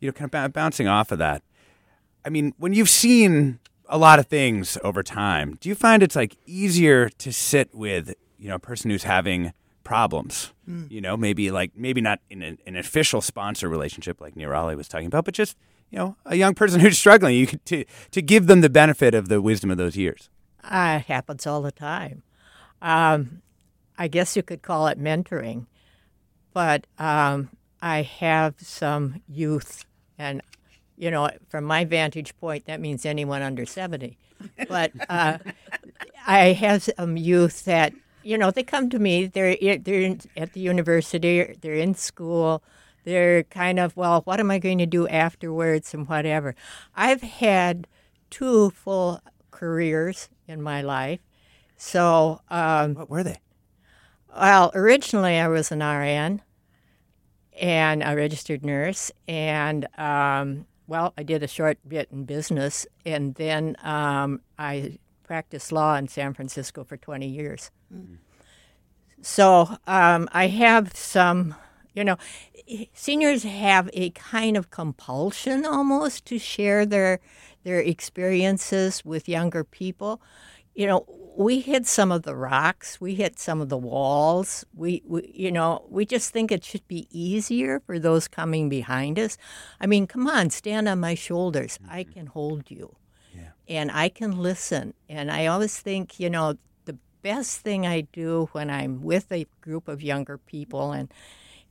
[0.00, 1.42] you know, kind of bouncing off of that.
[2.24, 6.16] I mean, when you've seen a lot of things over time, do you find it's
[6.16, 9.52] like easier to sit with you know a person who's having
[9.84, 10.52] problems?
[10.68, 10.90] Mm.
[10.90, 14.88] You know, maybe like maybe not in an, an official sponsor relationship like Nirali was
[14.88, 15.56] talking about, but just
[15.90, 17.36] you know a young person who's struggling.
[17.36, 20.28] You could, to to give them the benefit of the wisdom of those years.
[20.62, 22.22] Uh, it happens all the time.
[22.82, 23.42] Um,
[23.98, 25.66] I guess you could call it mentoring,
[26.52, 29.84] but um, I have some youth,
[30.18, 30.42] and
[30.96, 34.18] you know, from my vantage point, that means anyone under seventy.
[34.68, 35.38] But uh,
[36.26, 39.26] I have some youth that you know they come to me.
[39.26, 41.56] They're they're at the university.
[41.60, 42.62] They're in school.
[43.04, 46.54] They're kind of well, what am I going to do afterwards and whatever.
[46.94, 47.86] I've had
[48.30, 51.20] two full careers in my life,
[51.76, 53.40] so, um, what were they?
[54.34, 56.42] Well, originally I was an RN
[57.60, 63.34] and a registered nurse, and um, well, I did a short bit in business, and
[63.34, 67.70] then um, I practiced law in San Francisco for 20 years.
[67.92, 68.14] Mm-hmm.
[69.22, 71.54] So um, I have some,
[71.94, 72.16] you know,
[72.92, 77.20] seniors have a kind of compulsion almost to share their
[77.64, 80.20] their experiences with younger people.
[80.74, 84.64] You know, we hit some of the rocks, we hit some of the walls.
[84.74, 89.18] We, we, you know, we just think it should be easier for those coming behind
[89.18, 89.36] us.
[89.80, 91.78] I mean, come on, stand on my shoulders.
[91.78, 91.92] Mm-hmm.
[91.92, 92.96] I can hold you,
[93.34, 93.50] yeah.
[93.68, 94.94] and I can listen.
[95.08, 96.54] And I always think, you know,
[96.86, 101.12] the best thing I do when I'm with a group of younger people and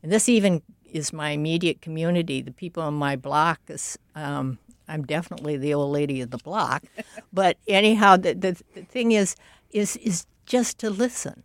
[0.04, 2.39] and this even is my immediate community.
[2.39, 3.60] The people on my block.
[3.69, 6.84] Is, um, I'm definitely the old lady of the block,
[7.34, 9.36] but anyhow, the, the, the thing is,
[9.76, 11.44] is is just to listen.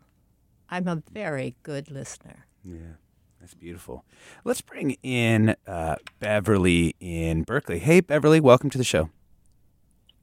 [0.69, 2.47] I'm a very good listener.
[2.63, 2.95] Yeah,
[3.41, 4.05] that's beautiful.
[4.45, 7.81] Let's bring in uh, Beverly in Berkeley.
[7.81, 9.11] Hey, Beverly, welcome to the show.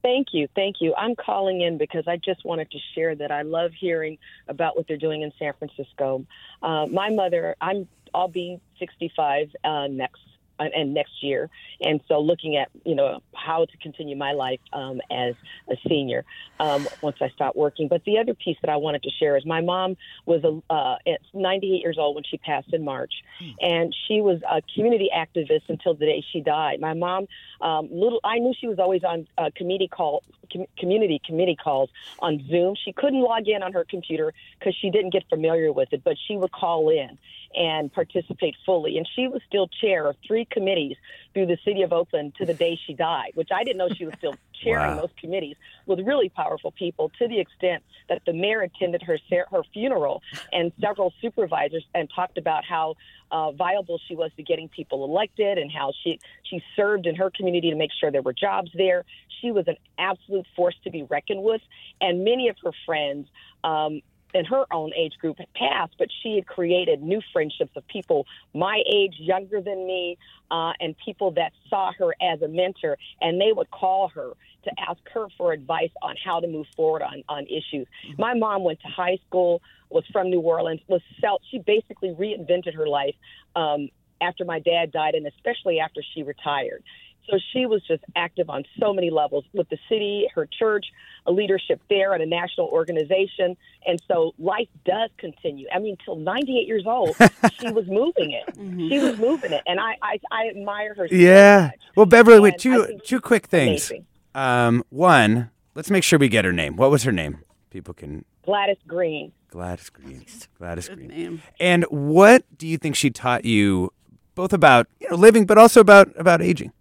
[0.02, 0.48] Thank you.
[0.54, 0.94] Thank you.
[0.96, 4.16] I'm calling in because I just wanted to share that I love hearing
[4.46, 6.24] about what they're doing in San Francisco.
[6.62, 10.20] Uh, my mother, I'm, I'll be 65 uh, next
[10.58, 11.48] and next year.
[11.80, 15.34] And so looking at, you know, how to continue my life um, as
[15.70, 16.24] a senior
[16.60, 17.88] um, once I stop working.
[17.88, 20.96] But the other piece that I wanted to share is my mom was a, uh,
[21.34, 23.12] 98 years old when she passed in March,
[23.60, 26.80] and she was a community activist until the day she died.
[26.80, 27.26] My mom,
[27.60, 31.90] um, little, I knew she was always on uh, committee call, com- community committee calls
[32.18, 32.74] on Zoom.
[32.84, 36.16] She couldn't log in on her computer because she didn't get familiar with it, but
[36.26, 37.18] she would call in
[37.54, 38.98] and participate fully.
[38.98, 40.96] And she was still chair of three committees
[41.34, 44.04] through the city of Oakland to the day she died, which I didn't know she
[44.04, 45.02] was still chairing Wow.
[45.02, 45.56] those committees
[45.86, 49.18] with really powerful people to the extent that the mayor attended her
[49.50, 50.20] her funeral
[50.52, 52.94] and several supervisors and talked about how
[53.30, 57.30] uh, viable she was to getting people elected and how she she served in her
[57.30, 59.04] community to make sure there were jobs there.
[59.40, 61.60] She was an absolute force to be reckoned with,
[62.00, 63.28] and many of her friends.
[63.62, 64.00] Um,
[64.34, 68.26] in her own age group had passed, but she had created new friendships of people
[68.54, 70.18] my age, younger than me,
[70.50, 74.32] uh, and people that saw her as a mentor, and they would call her
[74.64, 77.86] to ask her for advice on how to move forward on, on issues.
[78.18, 82.74] My mom went to high school, was from New Orleans, was self, she basically reinvented
[82.74, 83.14] her life
[83.56, 83.88] um,
[84.20, 86.82] after my dad died, and especially after she retired.
[87.30, 90.86] So she was just active on so many levels with the city, her church,
[91.26, 93.56] a leadership there, and a national organization.
[93.86, 95.66] And so life does continue.
[95.74, 97.16] I mean, till 98 years old,
[97.60, 98.54] she was moving it.
[98.56, 101.08] She was moving it, and I I, I admire her.
[101.08, 101.70] so Yeah.
[101.72, 101.80] much.
[101.96, 103.92] Well, Beverly, And I two two quick things.
[104.34, 106.76] Um, one, let's make sure we get her name.
[106.76, 107.38] What was her name?
[107.70, 109.32] People can Gladys Green.
[109.50, 110.24] Gladys Green.
[110.58, 111.08] Gladys Green.
[111.08, 111.42] name.
[111.60, 113.92] And what do you think she taught you,
[114.34, 116.72] both about you know living, but also about about aging?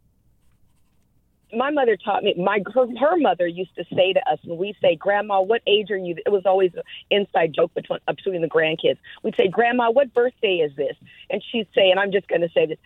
[1.53, 4.75] My mother taught me my her, her mother used to say to us when we
[4.81, 6.15] say grandma what age are you?
[6.25, 8.97] It was always an inside joke between uh, between the grandkids.
[9.23, 10.95] We'd say grandma what birthday is this?
[11.29, 12.77] And she'd say and i'm just going to say this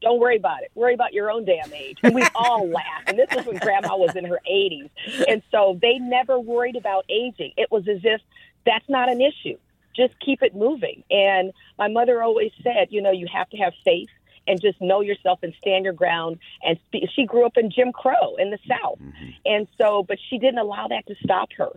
[0.00, 0.70] don't worry about it.
[0.76, 1.98] Worry about your own damn age.
[2.04, 3.02] And we all laugh.
[3.08, 4.90] And this was when grandma was in her 80s
[5.28, 7.52] and so they never worried about aging.
[7.56, 8.20] It was as if
[8.64, 9.58] that's not an issue.
[9.96, 11.02] Just keep it moving.
[11.10, 14.08] And my mother always said you know you have to have faith
[14.48, 16.38] and just know yourself and stand your ground.
[16.62, 19.30] And spe- she grew up in Jim Crow in the South, mm-hmm.
[19.44, 21.70] and so, but she didn't allow that to stop her.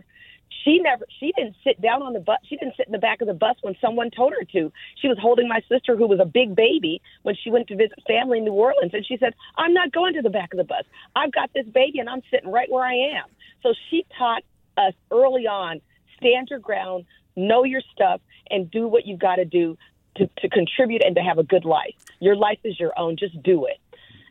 [0.64, 2.38] She never, she didn't sit down on the bus.
[2.48, 4.72] She didn't sit in the back of the bus when someone told her to.
[5.00, 7.98] She was holding my sister, who was a big baby, when she went to visit
[8.06, 10.64] family in New Orleans, and she said, "I'm not going to the back of the
[10.64, 10.84] bus.
[11.16, 13.28] I've got this baby, and I'm sitting right where I am."
[13.62, 14.44] So she taught
[14.76, 15.80] us early on:
[16.16, 19.76] stand your ground, know your stuff, and do what you've got to do
[20.16, 21.94] to, to contribute and to have a good life.
[22.20, 23.16] Your life is your own.
[23.16, 23.78] Just do it.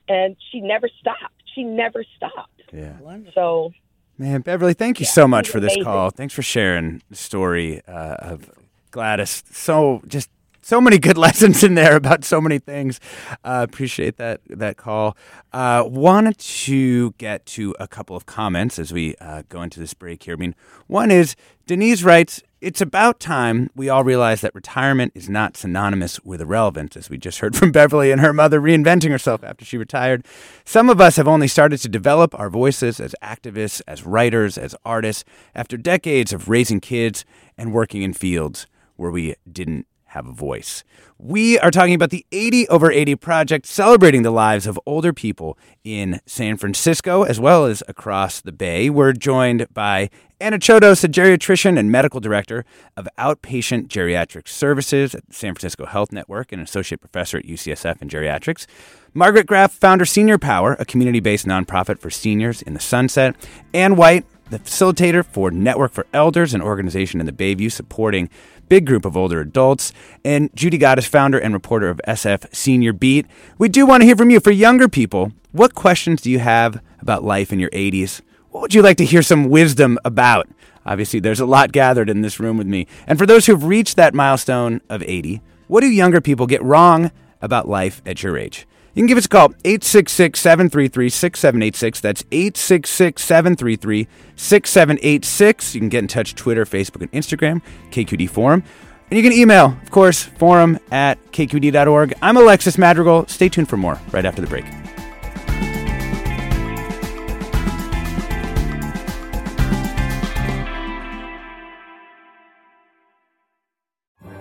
[0.07, 1.33] And she never stopped.
[1.53, 2.61] She never stopped.
[2.71, 2.97] Yeah.
[3.33, 3.73] So
[4.21, 5.83] Man, Beverly, thank you so much for this amazing.
[5.83, 6.11] call.
[6.11, 8.51] Thanks for sharing the story uh, of
[8.91, 9.43] Gladys.
[9.51, 10.29] So just
[10.61, 12.99] so many good lessons in there about so many things.
[13.43, 15.17] Uh, appreciate that that call.
[15.51, 19.95] Uh, wanted to get to a couple of comments as we uh, go into this
[19.95, 20.35] break here.
[20.35, 20.53] I mean,
[20.85, 22.43] one is Denise writes.
[22.61, 27.17] It's about time we all realize that retirement is not synonymous with irrelevance, as we
[27.17, 30.23] just heard from Beverly and her mother reinventing herself after she retired.
[30.63, 34.75] Some of us have only started to develop our voices as activists, as writers, as
[34.85, 37.25] artists, after decades of raising kids
[37.57, 40.83] and working in fields where we didn't have a voice.
[41.17, 45.57] We are talking about the 80 over 80 project celebrating the lives of older people
[45.85, 48.89] in San Francisco as well as across the Bay.
[48.89, 50.09] We're joined by
[50.41, 52.65] Anna Chodos, a geriatrician and medical director
[52.97, 58.09] of outpatient geriatric services at San Francisco Health Network and associate professor at UCSF in
[58.09, 58.65] geriatrics.
[59.13, 63.35] Margaret Graff, founder Senior Power, a community based nonprofit for seniors in the Sunset.
[63.73, 68.29] Ann White, the facilitator for Network for Elders, an organization in the Bayview supporting
[68.71, 69.91] big group of older adults,
[70.23, 73.25] and Judy Goddess, founder and reporter of SF Senior Beat.
[73.57, 74.39] We do want to hear from you.
[74.39, 78.21] For younger people, what questions do you have about life in your 80s?
[78.51, 80.47] What would you like to hear some wisdom about?
[80.85, 82.87] Obviously, there's a lot gathered in this room with me.
[83.07, 87.11] And for those who've reached that milestone of 80, what do younger people get wrong
[87.41, 88.65] about life at your age?
[88.93, 92.01] You can give us a call, 866 733 6786.
[92.01, 95.75] That's 866 733 6786.
[95.75, 97.61] You can get in touch Twitter, Facebook, and Instagram,
[97.91, 98.63] KQED Forum.
[99.09, 102.13] And you can email, of course, forum at kqed.org.
[102.21, 103.27] I'm Alexis Madrigal.
[103.27, 104.65] Stay tuned for more right after the break.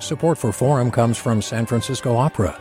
[0.01, 2.61] Support for Forum comes from San Francisco Opera.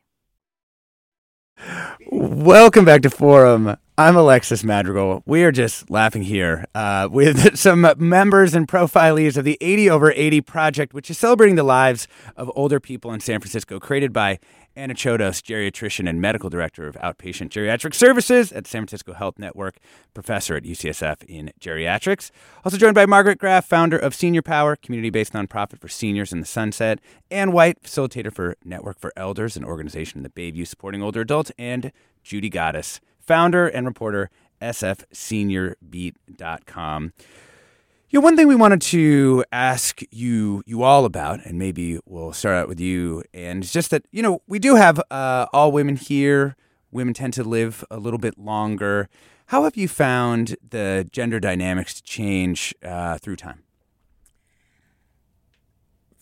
[2.11, 3.75] Welcome back to Forum.
[3.97, 5.21] I'm Alexis Madrigal.
[5.25, 10.11] We are just laughing here uh, with some members and profilees of the 80 over
[10.11, 14.39] 80 project, which is celebrating the lives of older people in San Francisco, created by
[14.75, 19.77] Anna Chodos, geriatrician and medical director of outpatient geriatric services at San Francisco Health Network,
[20.13, 22.31] professor at UCSF in geriatrics.
[22.63, 26.39] Also joined by Margaret Graff, founder of Senior Power, community based nonprofit for seniors in
[26.39, 26.99] the Sunset,
[27.29, 31.51] Ann White, facilitator for Network for Elders, an organization in the Bayview supporting older adults,
[31.57, 31.91] and
[32.23, 34.29] Judy Goddess, founder and reporter,
[34.61, 37.13] sfseniorbeat.com.
[38.13, 42.55] Know, one thing we wanted to ask you you all about, and maybe we'll start
[42.55, 45.95] out with you, and it's just that you know we do have uh, all women
[45.95, 46.57] here.
[46.91, 49.07] Women tend to live a little bit longer.
[49.47, 53.63] How have you found the gender dynamics to change uh, through time?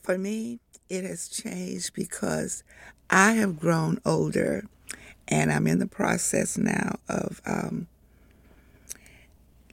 [0.04, 0.60] For me,
[0.90, 2.64] it has changed because
[3.10, 4.66] I have grown older,
[5.28, 7.88] and I'm in the process now of um,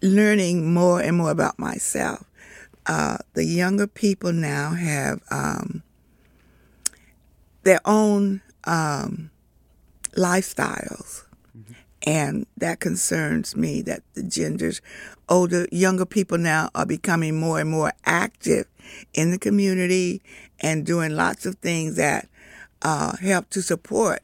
[0.03, 2.25] learning more and more about myself.
[2.87, 5.83] Uh, the younger people now have um,
[7.65, 9.31] their own um,
[10.13, 11.25] lifestyles,
[11.57, 11.73] mm-hmm.
[12.07, 13.83] and that concerns me.
[13.83, 14.81] That the genders,
[15.29, 18.67] older, younger people now are becoming more and more active
[19.15, 20.23] in the community
[20.61, 22.29] and doing lots of things that
[22.83, 24.23] uh, help to support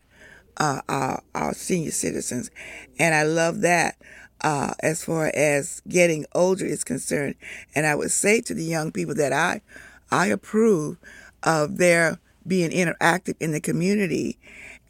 [0.57, 2.49] uh, our, our senior citizens,
[2.97, 3.97] and I love that
[4.43, 7.37] uh, as far as getting older is concerned.
[7.75, 9.63] And I would say to the young people that I,
[10.11, 10.99] I approve
[11.43, 14.39] of their being interactive in the community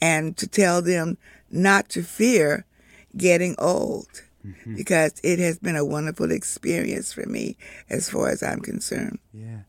[0.00, 1.18] and to tell them
[1.50, 2.64] not to fear
[3.16, 4.74] getting old mm-hmm.
[4.74, 7.56] because it has been a wonderful experience for me
[7.90, 9.18] as far as I'm concerned.
[9.32, 9.60] Yeah.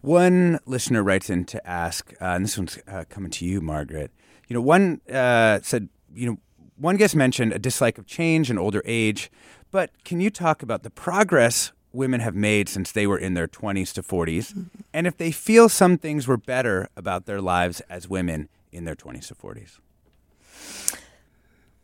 [0.00, 4.10] One listener writes in to ask, uh, and this one's uh, coming to you, Margaret.
[4.48, 6.38] You know, one uh, said, you know,
[6.76, 9.30] one guest mentioned a dislike of change and older age,
[9.70, 13.48] but can you talk about the progress women have made since they were in their
[13.48, 14.80] 20s to 40s mm-hmm.
[14.92, 18.94] and if they feel some things were better about their lives as women in their
[18.94, 19.78] 20s to 40s?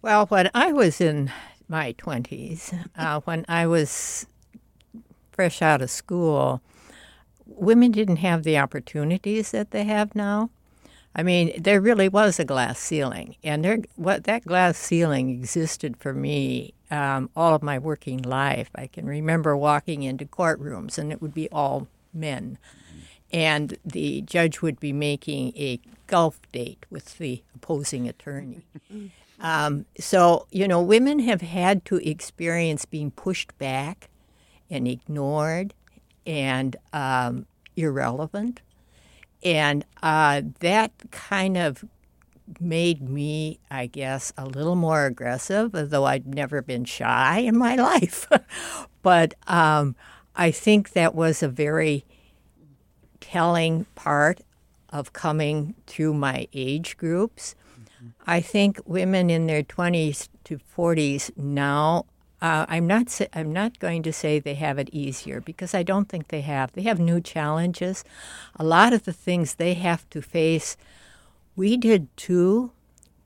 [0.03, 1.31] Well, when I was in
[1.69, 4.27] my 20s, uh, when I was
[5.31, 6.61] fresh out of school,
[7.47, 10.51] women didn't have the opportunities that they have now.
[11.15, 15.97] I mean, there really was a glass ceiling, and there what that glass ceiling existed
[15.99, 18.71] for me um, all of my working life.
[18.75, 22.57] I can remember walking into courtrooms, and it would be all men,
[23.31, 28.63] and the judge would be making a golf date with the opposing attorney.
[29.41, 34.09] um, so you know, women have had to experience being pushed back
[34.71, 35.75] and ignored
[36.27, 37.45] and um,
[37.77, 38.63] irrelevant
[39.43, 41.85] and uh, that kind of
[42.61, 47.75] made me, I guess, a little more aggressive, though I'd never been shy in my
[47.77, 48.29] life.
[49.03, 49.97] but um,
[50.37, 52.05] I think that was a very
[53.21, 54.41] telling part
[54.91, 57.55] of coming through my age groups.
[57.81, 58.09] Mm-hmm.
[58.27, 62.05] I think women in their 20s to 40s now
[62.43, 63.21] uh, I'm not.
[63.33, 66.73] I'm not going to say they have it easier because I don't think they have.
[66.73, 68.03] They have new challenges.
[68.57, 70.77] A lot of the things they have to face,
[71.55, 72.73] we did too,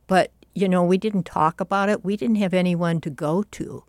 [0.06, 2.04] but you know we didn't talk about it.
[2.04, 3.84] We didn't have anyone to go to.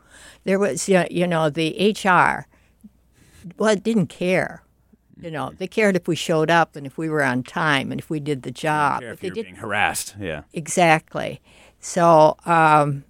[0.45, 2.47] There was, you know, the HR.
[3.57, 4.63] Well, didn't care.
[5.19, 7.99] You know, they cared if we showed up and if we were on time and
[7.99, 9.01] if we did the job.
[9.01, 10.15] Care if they you're did being harassed.
[10.19, 10.43] Yeah.
[10.53, 11.41] Exactly.
[11.79, 13.03] So um,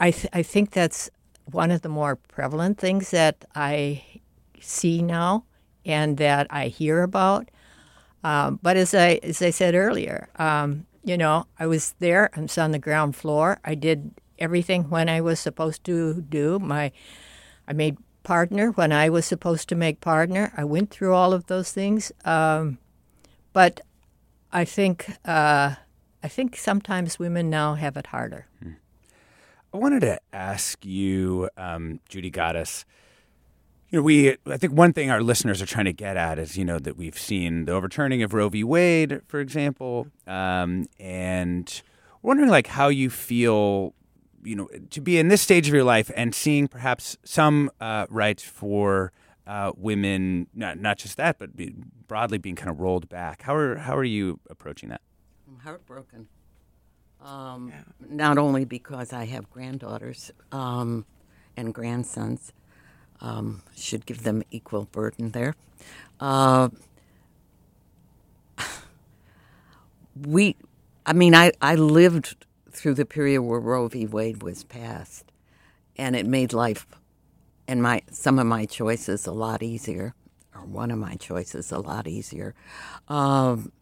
[0.00, 1.10] I, th- I think that's
[1.50, 4.02] one of the more prevalent things that I
[4.60, 5.44] see now
[5.84, 7.50] and that I hear about.
[8.22, 12.40] Um, but as I, as I said earlier, um, you know, I was there, I
[12.40, 13.60] was on the ground floor.
[13.64, 16.58] I did everything when I was supposed to do.
[16.58, 16.90] My,
[17.68, 20.52] I made partner when I was supposed to make partner.
[20.56, 22.10] I went through all of those things.
[22.24, 22.78] Um,
[23.52, 23.82] but
[24.52, 25.74] I think uh,
[26.22, 28.46] I think sometimes women now have it harder.
[29.74, 32.84] I wanted to ask you, um, Judy Goddess.
[33.88, 36.56] You know, we I think one thing our listeners are trying to get at is
[36.56, 38.62] you know that we've seen the overturning of Roe v.
[38.62, 41.82] Wade, for example, um, and
[42.22, 43.94] wondering like how you feel,
[44.44, 48.06] you know, to be in this stage of your life and seeing perhaps some uh,
[48.10, 49.10] rights for
[49.44, 51.74] uh, women, not not just that, but be,
[52.06, 53.42] broadly being kind of rolled back.
[53.42, 55.00] How are how are you approaching that?
[55.48, 56.28] I'm heartbroken.
[57.24, 57.72] Um,
[58.06, 61.06] Not only because I have granddaughters um,
[61.56, 62.52] and grandsons,
[63.20, 65.54] um, should give them equal burden there.
[66.20, 66.68] Uh,
[70.26, 70.56] we,
[71.06, 74.06] I mean, I, I lived through the period where Roe v.
[74.06, 75.32] Wade was passed,
[75.96, 76.86] and it made life
[77.66, 80.14] and my some of my choices a lot easier,
[80.54, 82.54] or one of my choices a lot easier.
[83.08, 83.72] Um,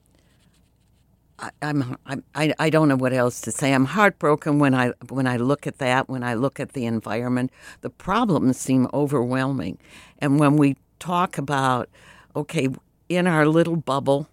[1.61, 1.97] I'm
[2.35, 3.73] I, I don't know what else to say.
[3.73, 6.09] I'm heartbroken when I when I look at that.
[6.09, 9.79] When I look at the environment, the problems seem overwhelming,
[10.19, 11.89] and when we talk about
[12.35, 12.69] okay,
[13.09, 14.29] in our little bubble,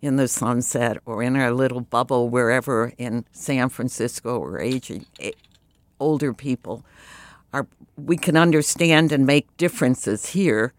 [0.00, 5.32] in the sunset, or in our little bubble wherever in San Francisco or aging eh,
[5.98, 6.84] older people,
[7.52, 7.66] are
[7.96, 10.72] we can understand and make differences here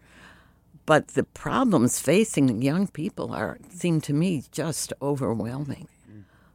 [0.86, 5.88] but the problems facing young people are seem to me just overwhelming.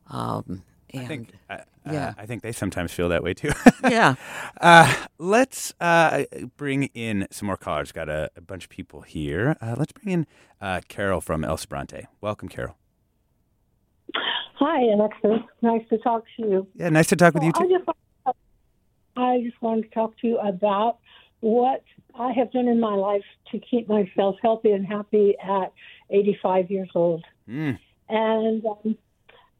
[0.07, 0.63] Um,
[0.93, 1.57] and I think, uh,
[1.89, 2.09] yeah.
[2.09, 3.51] uh, I think they sometimes feel that way too.
[3.89, 4.15] Yeah.
[4.59, 6.25] Uh, let's uh,
[6.55, 7.91] bring in some more callers.
[7.91, 9.57] Got a, a bunch of people here.
[9.59, 10.27] Uh, let's bring in
[10.61, 12.05] uh, Carol from El Sobrante.
[12.21, 12.75] Welcome, Carol.
[14.55, 15.39] Hi, Alexis.
[15.61, 16.67] Nice to talk to you.
[16.75, 17.69] Yeah, nice to talk with you I too.
[17.69, 17.97] just,
[19.17, 20.99] I just wanted to talk to you about
[21.39, 21.83] what
[22.15, 25.73] I have done in my life to keep myself healthy and happy at
[26.09, 27.23] 85 years old.
[27.49, 27.79] Mm.
[28.09, 28.97] And um,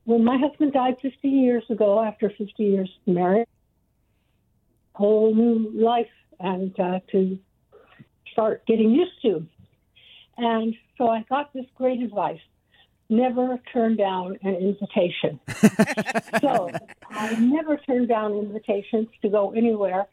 [0.06, 3.47] when my husband died 15 years ago, after 50 years of marriage,
[4.93, 7.39] whole new life and uh, to
[8.32, 9.45] start getting used to.
[10.38, 12.39] And so I got this great advice
[13.12, 15.39] never turn down an invitation.
[16.41, 16.72] so
[17.10, 20.08] I never turn down invitations to go anywhere.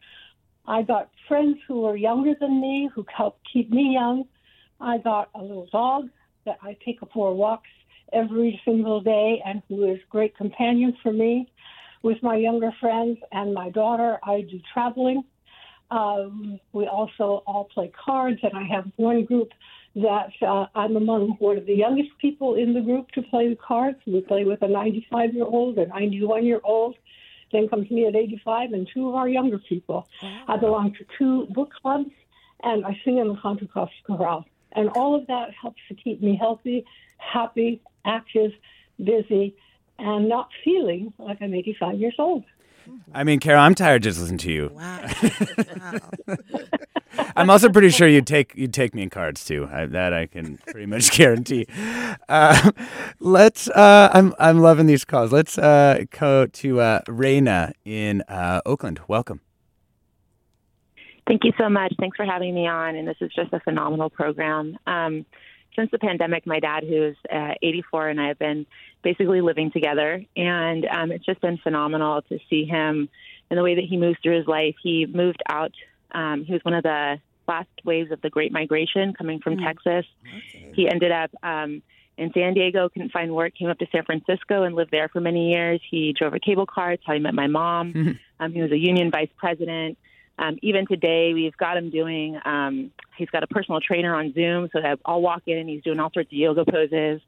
[0.69, 4.25] I got friends who were younger than me who helped keep me young.
[4.81, 6.11] I got a little dog
[6.45, 7.71] that I take for walks
[8.13, 11.51] every single day and who is great companion for me.
[12.03, 15.25] With my younger friends and my daughter, I do traveling.
[15.91, 19.49] Um, we also all play cards, and I have one group
[19.95, 23.57] that uh, I'm among one of the youngest people in the group to play the
[23.57, 23.97] cards.
[24.07, 26.95] We play with a 95 year old, a 91 year old.
[27.53, 30.09] Then comes me at 85, and two of our younger people.
[30.49, 32.11] I belong to two book clubs,
[32.63, 34.45] and I sing in the Contra Costa Chorale.
[34.73, 36.85] And all of that helps to keep me healthy,
[37.17, 38.53] happy, active,
[39.03, 39.57] busy,
[39.99, 42.45] and not feeling like I'm 85 years old.
[43.13, 44.71] I mean, Carol, I'm tired just listening to you.
[44.75, 45.05] Wow.
[47.37, 49.69] I'm also pretty sure you'd take you'd take me in cards too.
[49.73, 51.67] I, that I can pretty much guarantee.
[52.29, 52.71] Uh,
[53.21, 53.69] let's.
[53.69, 55.33] Uh, I'm I'm loving these calls.
[55.33, 59.01] Let's uh, go to uh, Raina in uh, Oakland.
[59.09, 59.41] Welcome.
[61.27, 61.93] Thank you so much.
[62.01, 62.97] Thanks for having me on.
[62.97, 64.79] And this is just a phenomenal program.
[64.87, 65.27] Um,
[65.79, 68.67] since the pandemic, my dad, who's uh, 84, and I have been
[69.05, 70.25] basically living together.
[70.37, 73.09] And um, it's just been phenomenal to see him
[73.49, 74.75] and the way that he moves through his life.
[74.83, 75.73] He moved out,
[76.13, 80.05] um, he was one of the last waves of the Great Migration coming from Texas.
[80.75, 81.81] He ended up um,
[82.17, 85.21] in San Diego, couldn't find work, came up to San Francisco and lived there for
[85.21, 85.81] many years.
[85.89, 86.93] He drove a cable car.
[86.93, 88.19] It's how he met my mom.
[88.41, 89.99] Um, he was a union vice president.
[90.39, 92.39] Um, even today, we've got him doing.
[92.45, 95.83] Um, he's got a personal trainer on Zoom, so that I'll walk in and he's
[95.83, 97.21] doing all sorts of yoga poses.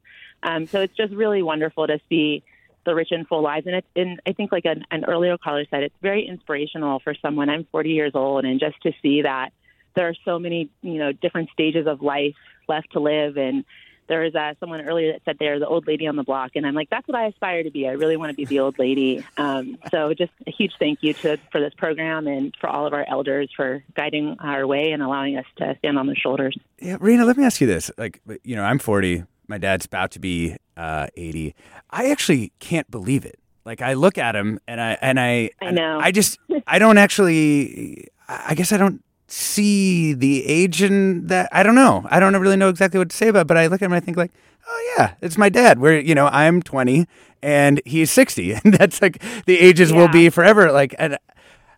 [0.43, 2.43] Um, so it's just really wonderful to see
[2.85, 3.67] the rich and full lives.
[3.67, 7.13] And it's, and I think like an, an earlier caller said, it's very inspirational for
[7.21, 7.49] someone.
[7.49, 9.51] I'm 40 years old, and just to see that
[9.95, 12.35] there are so many, you know, different stages of life
[12.67, 13.65] left to live, and
[14.11, 16.67] there was uh, someone earlier that said they're the old lady on the block, and
[16.67, 17.87] I'm like, that's what I aspire to be.
[17.87, 19.23] I really want to be the old lady.
[19.37, 22.91] Um, so just a huge thank you to for this program and for all of
[22.91, 26.57] our elders for guiding our way and allowing us to stand on their shoulders.
[26.77, 27.89] Yeah, Rena, let me ask you this.
[27.97, 29.23] Like, you know, I'm 40.
[29.47, 31.55] My dad's about to be uh, 80.
[31.89, 33.39] I actually can't believe it.
[33.63, 35.99] Like, I look at him and I and I I know.
[36.01, 36.37] I just
[36.67, 38.09] I don't actually.
[38.27, 41.49] I guess I don't see the age in that.
[41.51, 42.05] I don't know.
[42.09, 43.41] I don't really know exactly what to say about.
[43.41, 44.31] it, But I look at him and I think like,
[44.67, 45.79] oh yeah, it's my dad.
[45.79, 47.07] Where you know I'm 20
[47.41, 50.71] and he's 60, and that's like the ages will be forever.
[50.71, 51.17] Like, and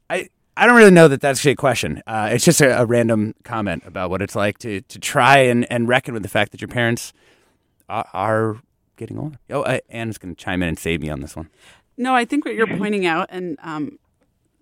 [0.10, 0.30] I.
[0.56, 2.04] I don't really know that that's a question.
[2.06, 5.66] Uh, it's just a, a random comment about what it's like to, to try and,
[5.72, 7.12] and reckon with the fact that your parents
[7.90, 8.62] are, are
[8.96, 9.40] getting older.
[9.50, 11.50] Oh, uh, Anne's going to chime in and save me on this one.
[11.98, 13.98] No, I think what you're pointing out, and um,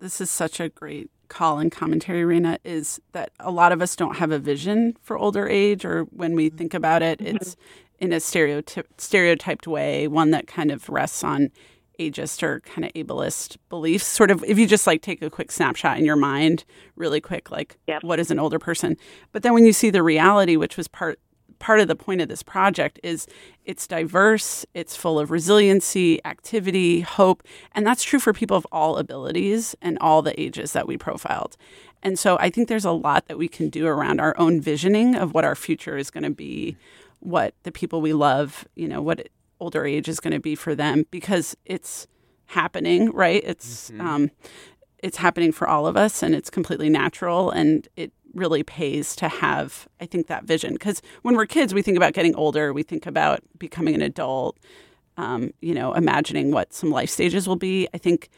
[0.00, 3.96] this is such a great call in commentary, arena is that a lot of us
[3.96, 7.36] don't have a vision for older age, or when we think about it, mm-hmm.
[7.36, 7.56] it's
[7.98, 11.50] in a stereotyp- stereotyped way, one that kind of rests on
[11.98, 14.06] ageist or kind of ableist beliefs.
[14.06, 16.64] Sort of, if you just like take a quick snapshot in your mind,
[16.96, 18.96] really quick, like what is an older person?
[19.32, 21.18] But then when you see the reality, which was part
[21.62, 23.28] part of the point of this project is
[23.64, 28.96] it's diverse, it's full of resiliency, activity, hope, and that's true for people of all
[28.96, 31.56] abilities and all the ages that we profiled.
[32.02, 35.14] And so I think there's a lot that we can do around our own visioning
[35.14, 36.76] of what our future is going to be,
[37.20, 39.28] what the people we love, you know, what
[39.60, 42.08] older age is going to be for them because it's
[42.46, 43.40] happening, right?
[43.46, 44.32] It's um
[44.98, 49.28] it's happening for all of us and it's completely natural and it really pays to
[49.28, 52.82] have i think that vision because when we're kids we think about getting older we
[52.82, 54.58] think about becoming an adult
[55.16, 58.28] um, you know imagining what some life stages will be i think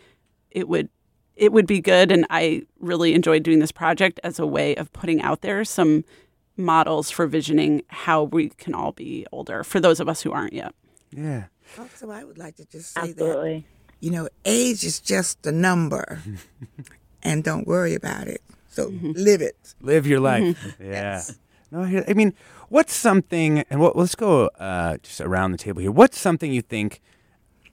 [0.51, 0.89] it would
[1.37, 4.93] it would be good and i really enjoyed doing this project as a way of
[4.93, 6.05] putting out there some
[6.57, 10.53] models for visioning how we can all be older for those of us who aren't
[10.53, 10.75] yet
[11.13, 11.45] Yeah.
[11.79, 13.55] Also, I would like to just say Absolutely.
[13.61, 13.65] that,
[14.05, 16.21] you know, age is just a number,
[17.23, 18.43] and don't worry about it.
[18.75, 19.75] So live it.
[19.81, 20.43] Live your life.
[20.43, 20.75] Mhm.
[20.81, 21.23] Yeah.
[21.71, 22.35] No, I I mean,
[22.69, 25.91] what's something, and what, let's go uh, just around the table here.
[25.93, 27.01] What's something you think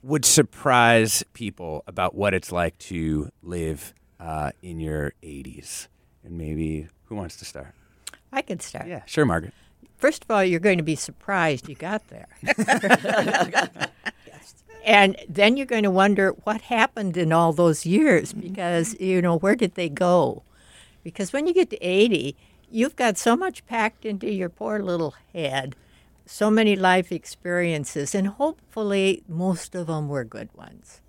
[0.04, 5.88] would surprise people about what it's like to live uh, in your 80s?
[6.24, 7.74] And maybe, who wants to start?
[8.32, 8.88] I could start.
[8.88, 9.54] Yeah, sure, Margaret.
[9.98, 12.28] First of all, you're going to be surprised you got there.
[14.86, 19.38] and then you're going to wonder what happened in all those years because, you know,
[19.38, 20.44] where did they go?
[21.04, 22.36] Because when you get to 80,
[22.70, 25.76] you've got so much packed into your poor little head,
[26.26, 31.02] so many life experiences, and hopefully most of them were good ones.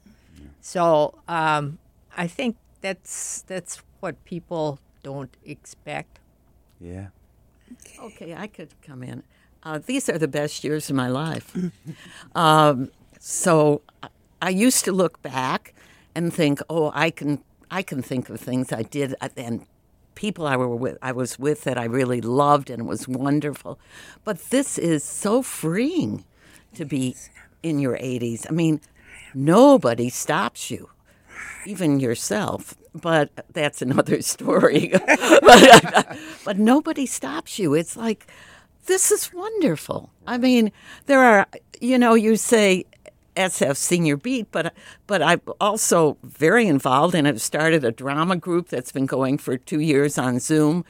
[0.61, 1.79] So um,
[2.17, 6.19] I think that's that's what people don't expect.
[6.81, 7.09] Yeah.
[7.99, 9.23] Okay, I could come in.
[9.63, 11.57] Uh, these are the best years of my life.
[12.35, 12.91] um,
[13.21, 14.09] so I-
[14.45, 15.73] I used to look back
[16.17, 17.39] and think, oh, I can
[17.71, 19.65] I can think of things I did uh, and
[20.15, 23.79] people I were with I was with that I really loved and it was wonderful.
[24.25, 26.25] But this is so freeing
[26.75, 27.17] to be
[27.63, 28.47] in your 80s.
[28.49, 28.81] I mean,
[29.35, 30.91] nobody stops you
[31.67, 32.75] even yourself.
[32.95, 34.93] But that's another story.
[34.93, 37.75] but, but nobody stops you.
[37.75, 38.27] It's like,
[38.87, 40.11] this is wonderful.
[40.27, 40.73] I mean,
[41.07, 41.47] there are,
[41.81, 42.85] you know, you say
[43.37, 44.75] SF Senior Beat, but
[45.07, 49.57] but I'm also very involved and have started a drama group that's been going for
[49.57, 50.85] two years on Zoom,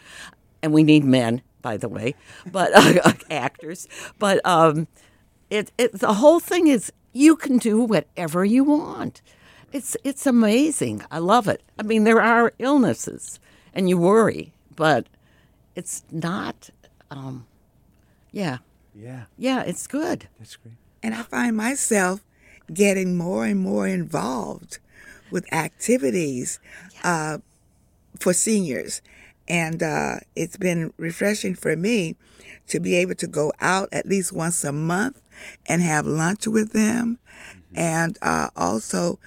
[0.63, 2.15] and we need men, by the way,
[2.51, 3.87] but uh, actors.
[4.19, 4.89] But um,
[5.51, 9.23] it, it the whole thing is you can do whatever you want.
[9.73, 11.03] It's it's amazing.
[11.11, 11.63] I love it.
[11.79, 13.39] I mean, there are illnesses,
[13.73, 15.07] and you worry, but
[15.77, 16.71] it's not.
[17.11, 17.47] Um,
[18.33, 18.59] yeah,
[18.95, 19.25] Yeah.
[19.37, 20.27] yeah, it's good.
[20.39, 20.75] That's great.
[21.03, 22.21] And I find myself
[22.75, 24.79] getting more and more involved
[25.31, 26.59] with activities
[27.05, 27.39] uh,
[28.19, 29.03] for seniors.
[29.49, 32.17] And uh, it's been refreshing for me
[32.69, 35.21] to be able to go out at least once a month
[35.67, 37.19] and have lunch with them,
[37.75, 39.19] and uh, also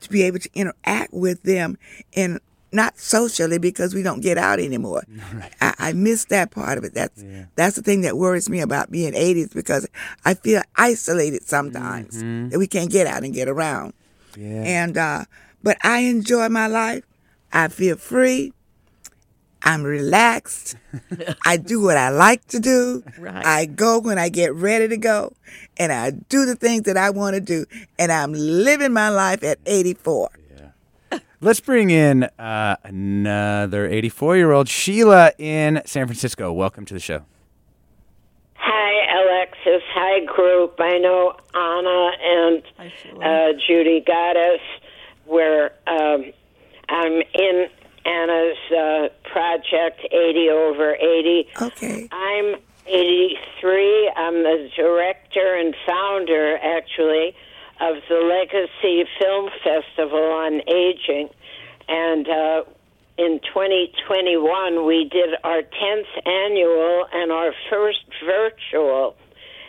[0.00, 1.78] to be able to interact with them
[2.12, 2.38] in
[2.74, 5.04] not socially because we don't get out anymore.
[5.60, 6.94] I, I miss that part of it.
[6.94, 7.24] That's
[7.56, 9.88] that's the thing that worries me about being 80s because
[10.24, 13.94] I feel isolated sometimes that we can't get out and get around.
[14.36, 14.62] Yeah.
[14.62, 15.24] And uh,
[15.62, 17.04] but I enjoy my life.
[17.52, 18.52] I feel free.
[19.62, 20.76] I'm relaxed.
[21.46, 23.02] I do what I like to do.
[23.18, 23.44] Right.
[23.44, 25.32] I go when I get ready to go,
[25.78, 27.64] and I do the things that I want to do.
[27.98, 30.30] And I'm living my life at 84.
[31.44, 36.50] Let's bring in uh, another 84 year old, Sheila in San Francisco.
[36.50, 37.26] Welcome to the show.
[38.54, 39.82] Hi, Alexis.
[39.92, 40.76] Hi, group.
[40.78, 42.62] I know Anna and
[43.22, 44.62] uh, Judy Goddess.
[45.26, 46.32] Where um,
[46.88, 47.66] I'm in
[48.06, 51.48] Anna's uh, project, 80 over 80.
[51.60, 52.08] Okay.
[52.10, 52.54] I'm
[52.86, 54.12] 83.
[54.16, 57.36] I'm the director and founder, actually,
[57.80, 61.28] of the Legacy Film Festival on Aging.
[61.88, 62.62] And uh,
[63.18, 63.40] in
[64.34, 69.16] 2021, we did our 10th annual and our first virtual.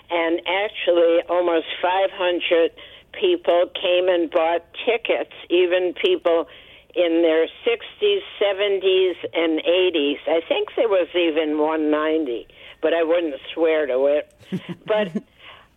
[0.10, 2.72] And actually, almost 500
[3.20, 6.48] people came and bought tickets, even people
[6.96, 10.18] in their 60s, 70s, and 80s.
[10.28, 12.48] I think there was even 190,
[12.82, 14.34] but I wouldn't swear to it.
[14.86, 15.08] but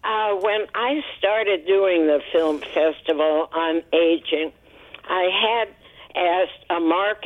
[0.04, 4.52] uh, when I started doing the film festival on aging,
[5.08, 5.74] I had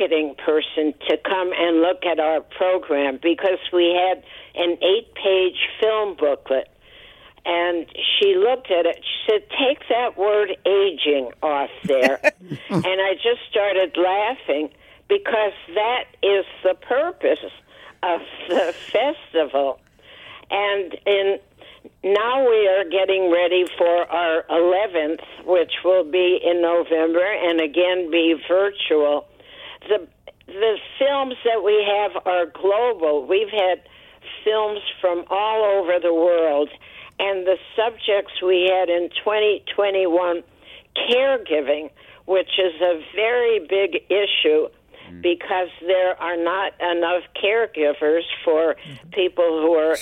[0.03, 4.23] marketing person to come and look at our program because we had
[4.55, 6.69] an eight page film booklet.
[7.45, 7.85] And
[8.19, 9.03] she looked at it.
[9.03, 12.19] She said, Take that word aging off there.
[12.69, 14.69] and I just started laughing
[15.09, 17.39] because that is the purpose
[18.01, 19.79] of the festival.
[20.49, 21.39] And in
[22.01, 28.09] now we are getting ready for our 11th, which will be in November and again
[28.09, 29.27] be virtual.
[31.13, 33.27] Films that we have are global.
[33.27, 33.83] We've had
[34.43, 36.69] films from all over the world,
[37.19, 40.41] and the subjects we had in 2021
[41.07, 41.91] caregiving,
[42.25, 44.69] which is a very big issue
[45.21, 48.75] because there are not enough caregivers for
[49.11, 49.95] people who are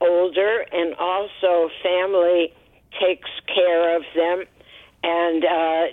[0.00, 2.54] older, and also family
[3.00, 4.44] takes care of them,
[5.02, 5.86] and uh,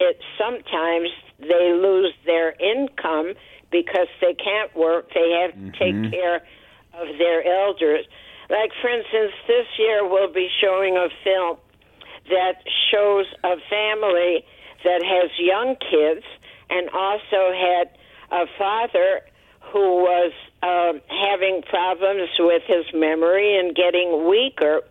[0.00, 3.34] it sometimes they lose their income
[3.70, 5.08] because they can't work.
[5.14, 6.42] They have to take care
[6.94, 8.06] of their elders.
[8.48, 11.58] Like, for instance, this year we'll be showing a film
[12.28, 14.44] that shows a family
[14.84, 16.24] that has young kids
[16.68, 17.90] and also had
[18.32, 19.20] a father
[19.72, 20.32] who was
[20.62, 24.82] um, having problems with his memory and getting weaker,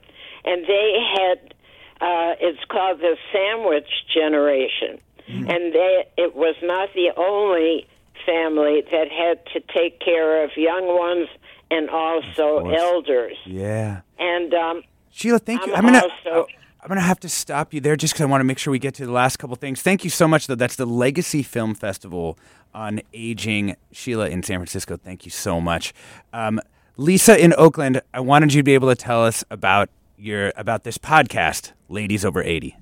[0.45, 1.53] and they had
[2.01, 7.87] uh, it's called the sandwich generation, and they it was not the only
[8.25, 11.27] family that had to take care of young ones
[11.71, 13.37] and also elders.
[13.45, 14.01] Yeah.
[14.17, 15.73] And um, Sheila, thank you.
[15.73, 16.47] I'm I'm gonna also-
[16.81, 18.79] I'm gonna have to stop you there just because I want to make sure we
[18.79, 19.81] get to the last couple things.
[19.81, 20.55] Thank you so much, though.
[20.55, 22.37] That's the Legacy Film Festival
[22.73, 23.75] on aging.
[23.91, 24.95] Sheila in San Francisco.
[24.95, 25.93] Thank you so much.
[26.31, 26.59] Um,
[26.95, 28.01] Lisa in Oakland.
[28.13, 29.89] I wanted you to be able to tell us about
[30.19, 32.75] your about this podcast, Ladies Over Eighty.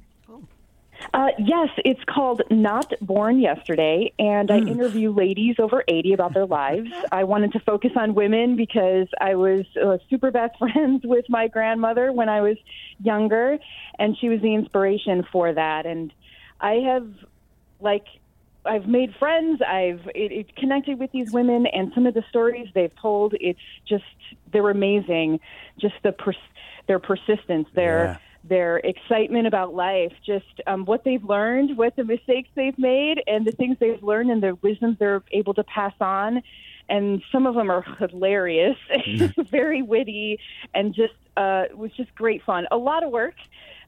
[1.14, 6.46] Uh, yes, it's called Not Born Yesterday, and I interview ladies over 80 about their
[6.46, 6.90] lives.
[7.12, 11.48] I wanted to focus on women because I was uh, super best friends with my
[11.48, 12.58] grandmother when I was
[13.02, 13.58] younger,
[14.00, 15.86] and she was the inspiration for that.
[15.86, 16.12] And
[16.60, 17.08] I have,
[17.80, 18.06] like,
[18.66, 19.62] I've made friends.
[19.62, 23.60] I've it, it connected with these women, and some of the stories they've told, it's
[23.88, 24.04] just
[24.52, 25.40] they're amazing.
[25.80, 26.36] Just the pers-
[26.88, 28.18] their persistence, their Yeah.
[28.44, 33.46] their excitement about life, just um, what they've learned, what the mistakes they've made, and
[33.46, 36.42] the things they've learned, and the wisdoms they're able to pass on.
[36.88, 38.78] And some of them are hilarious,
[39.52, 40.40] very witty,
[40.74, 42.68] and just uh, was just great fun.
[42.72, 43.36] A lot of work.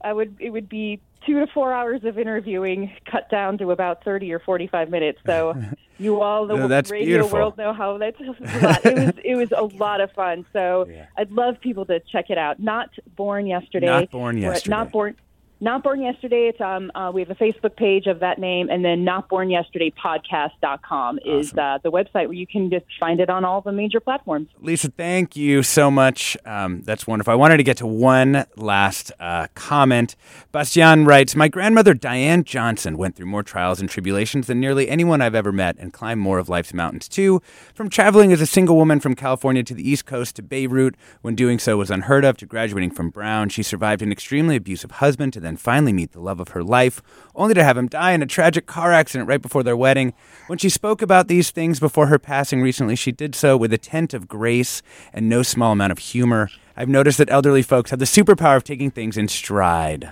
[0.04, 4.04] I would it would be two to four hours of interviewing cut down to about
[4.04, 5.20] thirty or forty five minutes.
[5.26, 5.56] So
[6.00, 7.38] you all the that's radio beautiful.
[7.38, 10.46] world know how that's a it was it was a lot of fun.
[10.54, 12.60] So I'd love people to check it out.
[12.60, 13.88] Not born yesterday.
[13.88, 14.70] Not Born Yesterday.
[14.70, 15.16] Not born.
[15.62, 16.48] Not Born Yesterday.
[16.48, 19.50] It's um uh, we have a Facebook page of that name, and then Not Born
[19.50, 23.74] Yesterday Podcast.com is uh, the website where you can just find it on all the
[23.74, 24.48] major platforms.
[24.62, 26.38] Lisa, thank you so much.
[26.46, 27.34] Um, that's wonderful.
[27.34, 30.16] I wanted to get to one last uh, comment.
[30.54, 35.22] Bastian writes My grandmother, Diane Johnson, went through more trials and tribulations than nearly anyone
[35.22, 37.42] I've ever met and climbed more of life's mountains too.
[37.74, 41.36] From traveling as a single woman from California to the East Coast to Beirut, when
[41.36, 45.34] doing so was unheard of, to graduating from Brown, she survived an extremely abusive husband
[45.34, 47.02] to then finally meet the love of her life,
[47.36, 50.14] only to have him die in a tragic car accident right before their wedding.
[50.48, 53.78] When she spoke about these things before her passing recently, she did so with a
[53.78, 54.82] tint of grace
[55.14, 56.50] and no small amount of humor.
[56.76, 60.12] I've noticed that elderly folks have the superpower of taking things in stride.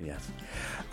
[0.00, 0.30] Yes.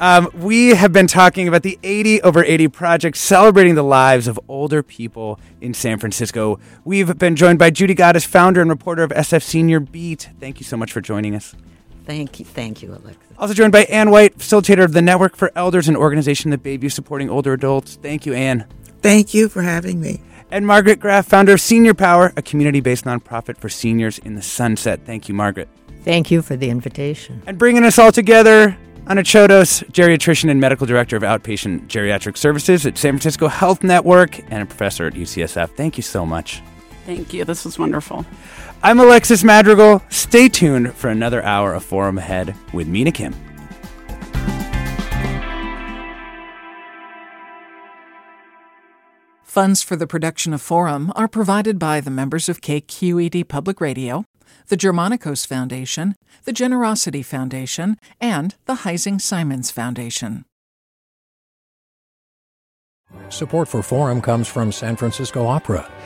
[0.01, 4.39] Um, we have been talking about the 80 over 80 project celebrating the lives of
[4.47, 6.59] older people in San Francisco.
[6.83, 10.29] We've been joined by Judy Goddess, founder and reporter of SF Senior Beat.
[10.39, 11.53] Thank you so much for joining us.
[12.05, 13.19] Thank you, thank you, Alexa.
[13.37, 16.91] Also joined by Ann White, facilitator of the Network for Elders, an organization that Bayview
[16.91, 17.97] supporting older adults.
[18.01, 18.65] Thank you, Ann.
[19.01, 20.21] Thank you for having me.
[20.51, 24.41] And Margaret Graff, founder of Senior Power, a community based nonprofit for seniors in the
[24.41, 25.05] Sunset.
[25.05, 25.69] Thank you, Margaret.
[26.03, 27.41] Thank you for the invitation.
[27.45, 28.77] And bringing us all together,
[29.07, 34.39] Anna Chodos, geriatrician and medical director of outpatient geriatric services at San Francisco Health Network
[34.51, 35.69] and a professor at UCSF.
[35.75, 36.61] Thank you so much.
[37.05, 37.45] Thank you.
[37.45, 38.25] This was wonderful.
[38.83, 40.03] I'm Alexis Madrigal.
[40.09, 43.33] Stay tuned for another hour of Forum Ahead with Mina Kim.
[49.43, 54.23] Funds for the production of Forum are provided by the members of KQED Public Radio,
[54.67, 60.45] the Germanacos Foundation, the Generosity Foundation, and the Heising Simons Foundation.
[63.27, 65.91] Support for Forum comes from San Francisco Opera.